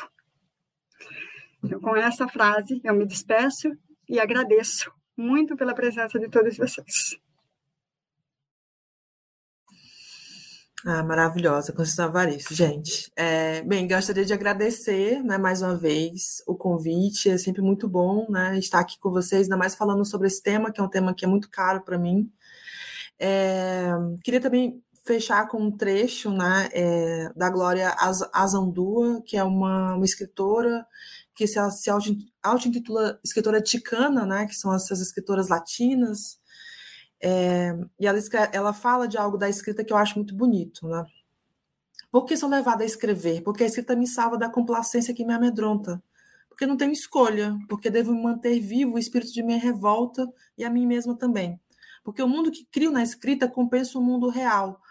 Então, 1.61 1.81
com 1.81 1.93
essa 1.97 2.25
frase, 2.29 2.79
eu 2.85 2.93
me 2.93 3.05
despeço 3.05 3.69
e 4.07 4.17
agradeço 4.17 4.89
muito 5.17 5.57
pela 5.57 5.75
presença 5.75 6.17
de 6.17 6.29
todos 6.29 6.55
vocês. 6.55 7.21
Ah, 10.85 11.01
maravilhosa, 11.01 11.71
Conceição 11.71 12.05
Avaristo, 12.05 12.53
gente. 12.53 13.09
É, 13.15 13.61
bem, 13.61 13.87
gostaria 13.87 14.25
de 14.25 14.33
agradecer, 14.33 15.23
né, 15.23 15.37
mais 15.37 15.61
uma 15.61 15.77
vez, 15.77 16.43
o 16.45 16.55
convite. 16.55 17.29
É 17.29 17.37
sempre 17.37 17.61
muito 17.61 17.87
bom, 17.87 18.27
né, 18.29 18.59
estar 18.59 18.79
aqui 18.79 18.99
com 18.99 19.09
vocês, 19.09 19.43
ainda 19.43 19.55
mais 19.55 19.75
falando 19.75 20.03
sobre 20.03 20.27
esse 20.27 20.43
tema, 20.43 20.73
que 20.73 20.81
é 20.81 20.83
um 20.83 20.89
tema 20.89 21.13
que 21.13 21.23
é 21.23 21.27
muito 21.27 21.49
caro 21.49 21.81
para 21.85 21.97
mim. 21.97 22.29
É, 23.17 23.91
queria 24.25 24.41
também 24.41 24.83
fechar 25.05 25.47
com 25.47 25.61
um 25.61 25.71
trecho, 25.71 26.29
né, 26.31 26.67
é, 26.73 27.29
da 27.33 27.49
Glória 27.49 27.95
Azandua, 28.33 29.21
que 29.25 29.37
é 29.37 29.43
uma, 29.43 29.95
uma 29.95 30.05
escritora 30.05 30.85
que 31.33 31.47
se, 31.47 31.59
se 31.71 31.89
auto-intitula 32.43 33.19
escritora 33.23 33.61
ticana, 33.61 34.25
né, 34.25 34.45
que 34.45 34.55
são 34.55 34.73
essas 34.75 34.99
escritoras 34.99 35.47
latinas, 35.47 36.39
é, 37.25 37.73
e 37.97 38.05
ela, 38.05 38.19
ela 38.51 38.73
fala 38.73 39.07
de 39.07 39.17
algo 39.17 39.37
da 39.37 39.47
escrita 39.47 39.81
que 39.81 39.93
eu 39.93 39.97
acho 39.97 40.15
muito 40.15 40.35
bonito, 40.35 40.85
né? 40.89 41.05
Por 42.11 42.25
que 42.25 42.35
sou 42.35 42.49
levada 42.49 42.83
a 42.83 42.85
escrever? 42.85 43.41
Porque 43.41 43.63
a 43.63 43.65
escrita 43.65 43.95
me 43.95 44.05
salva 44.05 44.37
da 44.37 44.49
complacência 44.49 45.13
que 45.13 45.25
me 45.25 45.33
amedronta. 45.33 46.03
Porque 46.49 46.65
não 46.65 46.75
tenho 46.75 46.91
escolha. 46.91 47.57
Porque 47.69 47.89
devo 47.89 48.13
manter 48.13 48.59
vivo 48.59 48.95
o 48.95 48.99
espírito 48.99 49.31
de 49.31 49.41
minha 49.41 49.57
revolta 49.57 50.27
e 50.57 50.65
a 50.65 50.69
mim 50.69 50.85
mesma 50.85 51.15
também. 51.15 51.57
Porque 52.03 52.21
o 52.21 52.27
mundo 52.27 52.51
que 52.51 52.67
crio 52.69 52.91
na 52.91 53.01
escrita 53.01 53.47
compensa 53.47 53.97
o 53.97 54.01
mundo 54.01 54.27
real, 54.27 54.81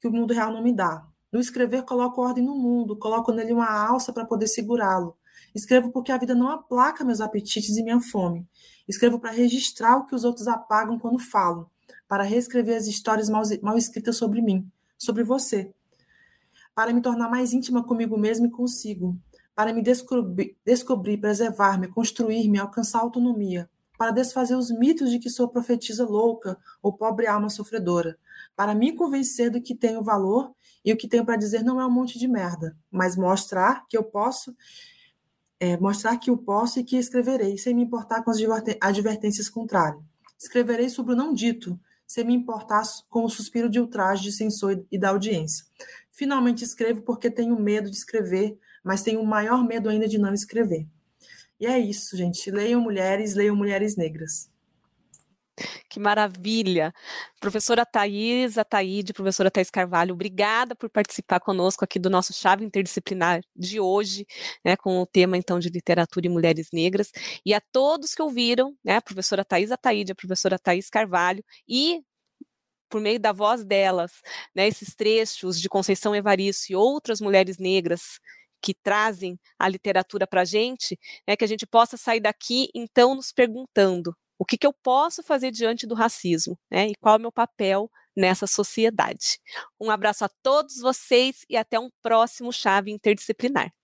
que 0.00 0.08
o 0.08 0.12
mundo 0.12 0.34
real 0.34 0.52
não 0.52 0.62
me 0.62 0.74
dá. 0.74 1.06
No 1.32 1.38
escrever, 1.38 1.84
coloco 1.84 2.20
ordem 2.20 2.44
no 2.44 2.56
mundo, 2.56 2.98
coloco 2.98 3.32
nele 3.32 3.52
uma 3.52 3.70
alça 3.70 4.12
para 4.12 4.26
poder 4.26 4.48
segurá-lo. 4.48 5.16
Escrevo 5.54 5.92
porque 5.92 6.10
a 6.10 6.18
vida 6.18 6.34
não 6.34 6.48
aplaca 6.48 7.04
meus 7.04 7.20
apetites 7.20 7.76
e 7.76 7.82
minha 7.84 8.00
fome. 8.00 8.46
Escrevo 8.88 9.20
para 9.20 9.30
registrar 9.30 9.98
o 9.98 10.04
que 10.04 10.16
os 10.16 10.24
outros 10.24 10.48
apagam 10.48 10.98
quando 10.98 11.20
falo 11.20 11.70
para 12.08 12.24
reescrever 12.24 12.76
as 12.76 12.86
histórias 12.86 13.28
mal, 13.28 13.42
mal 13.62 13.76
escritas 13.76 14.16
sobre 14.16 14.40
mim, 14.40 14.70
sobre 14.96 15.22
você, 15.22 15.72
para 16.74 16.92
me 16.92 17.00
tornar 17.00 17.30
mais 17.30 17.52
íntima 17.52 17.82
comigo 17.82 18.18
mesmo 18.18 18.46
e 18.46 18.50
consigo, 18.50 19.18
para 19.54 19.72
me 19.72 19.82
descobrir, 19.82 20.56
descobrir 20.64 21.16
preservar-me, 21.16 21.88
construir-me, 21.88 22.58
alcançar 22.58 23.00
autonomia, 23.00 23.68
para 23.96 24.10
desfazer 24.10 24.54
os 24.54 24.70
mitos 24.70 25.10
de 25.10 25.18
que 25.18 25.30
sou 25.30 25.48
profetisa 25.48 26.04
louca 26.04 26.58
ou 26.82 26.92
pobre 26.92 27.26
alma 27.26 27.48
sofredora, 27.48 28.18
para 28.54 28.74
me 28.74 28.94
convencer 28.94 29.50
do 29.50 29.60
que 29.60 29.74
tenho 29.74 30.02
valor 30.02 30.52
e 30.84 30.92
o 30.92 30.96
que 30.96 31.08
tenho 31.08 31.24
para 31.24 31.36
dizer 31.36 31.64
não 31.64 31.80
é 31.80 31.86
um 31.86 31.90
monte 31.90 32.18
de 32.18 32.28
merda, 32.28 32.76
mas 32.90 33.16
mostrar 33.16 33.86
que 33.88 33.96
eu 33.96 34.04
posso, 34.04 34.54
é, 35.58 35.76
mostrar 35.78 36.18
que 36.18 36.30
eu 36.30 36.36
posso 36.36 36.78
e 36.78 36.84
que 36.84 36.96
escreverei, 36.96 37.56
sem 37.56 37.74
me 37.74 37.82
importar 37.82 38.22
com 38.22 38.30
as 38.30 38.38
advertências 38.80 39.48
contrárias. 39.48 40.02
Escreverei 40.38 40.90
sobre 40.90 41.14
o 41.14 41.16
não 41.16 41.32
dito, 41.32 41.80
sem 42.06 42.24
me 42.24 42.34
importar 42.34 42.82
com 43.08 43.24
o 43.24 43.28
suspiro 43.28 43.68
de 43.68 43.80
ultraje 43.80 44.22
de 44.22 44.32
censor 44.32 44.84
e 44.90 44.98
da 44.98 45.10
audiência. 45.10 45.64
Finalmente 46.10 46.64
escrevo 46.64 47.02
porque 47.02 47.30
tenho 47.30 47.58
medo 47.58 47.90
de 47.90 47.96
escrever, 47.96 48.58
mas 48.84 49.02
tenho 49.02 49.24
maior 49.24 49.64
medo 49.64 49.88
ainda 49.88 50.06
de 50.08 50.18
não 50.18 50.32
escrever. 50.32 50.86
E 51.58 51.66
é 51.66 51.78
isso, 51.78 52.16
gente. 52.16 52.50
Leiam 52.50 52.80
mulheres, 52.80 53.34
leiam 53.34 53.56
mulheres 53.56 53.96
negras. 53.96 54.48
Que 55.88 55.98
maravilha! 55.98 56.92
Professora 57.40 57.86
Thais, 57.86 58.58
Ataíde, 58.58 59.12
professora 59.12 59.50
Thais 59.50 59.70
Carvalho, 59.70 60.12
obrigada 60.14 60.74
por 60.76 60.90
participar 60.90 61.40
conosco 61.40 61.84
aqui 61.84 61.98
do 61.98 62.10
nosso 62.10 62.32
Chave 62.34 62.64
Interdisciplinar 62.64 63.40
de 63.54 63.80
hoje, 63.80 64.26
né, 64.64 64.76
com 64.76 65.00
o 65.00 65.06
tema, 65.06 65.36
então, 65.36 65.58
de 65.58 65.68
literatura 65.70 66.26
e 66.26 66.28
mulheres 66.28 66.68
negras. 66.72 67.10
E 67.44 67.54
a 67.54 67.60
todos 67.72 68.14
que 68.14 68.22
ouviram, 68.22 68.76
né, 68.84 68.96
a 68.96 69.02
professora 69.02 69.44
Thais 69.44 69.72
Ataíde, 69.72 70.12
a 70.12 70.14
professora 70.14 70.58
Thais 70.58 70.90
Carvalho 70.90 71.42
e 71.68 72.02
por 72.88 73.00
meio 73.00 73.18
da 73.18 73.32
voz 73.32 73.64
delas, 73.64 74.12
né, 74.54 74.68
esses 74.68 74.94
trechos 74.94 75.60
de 75.60 75.68
Conceição 75.68 76.14
Evaristo 76.14 76.72
e 76.72 76.76
outras 76.76 77.20
mulheres 77.20 77.58
negras 77.58 78.20
que 78.62 78.74
trazem 78.74 79.38
a 79.58 79.68
literatura 79.68 80.26
para 80.26 80.42
a 80.42 80.44
gente, 80.44 80.98
né, 81.26 81.36
que 81.36 81.44
a 81.44 81.48
gente 81.48 81.66
possa 81.66 81.96
sair 81.96 82.20
daqui, 82.20 82.68
então, 82.74 83.14
nos 83.14 83.32
perguntando 83.32 84.14
o 84.38 84.44
que, 84.44 84.58
que 84.58 84.66
eu 84.66 84.72
posso 84.72 85.22
fazer 85.22 85.50
diante 85.50 85.86
do 85.86 85.94
racismo 85.94 86.58
né, 86.70 86.88
e 86.88 86.94
qual 86.96 87.14
é 87.14 87.18
o 87.18 87.20
meu 87.20 87.32
papel 87.32 87.90
nessa 88.16 88.46
sociedade. 88.46 89.38
Um 89.80 89.90
abraço 89.90 90.24
a 90.24 90.30
todos 90.42 90.76
vocês 90.80 91.44
e 91.48 91.56
até 91.56 91.78
um 91.78 91.90
próximo 92.02 92.52
Chave 92.52 92.90
Interdisciplinar. 92.90 93.75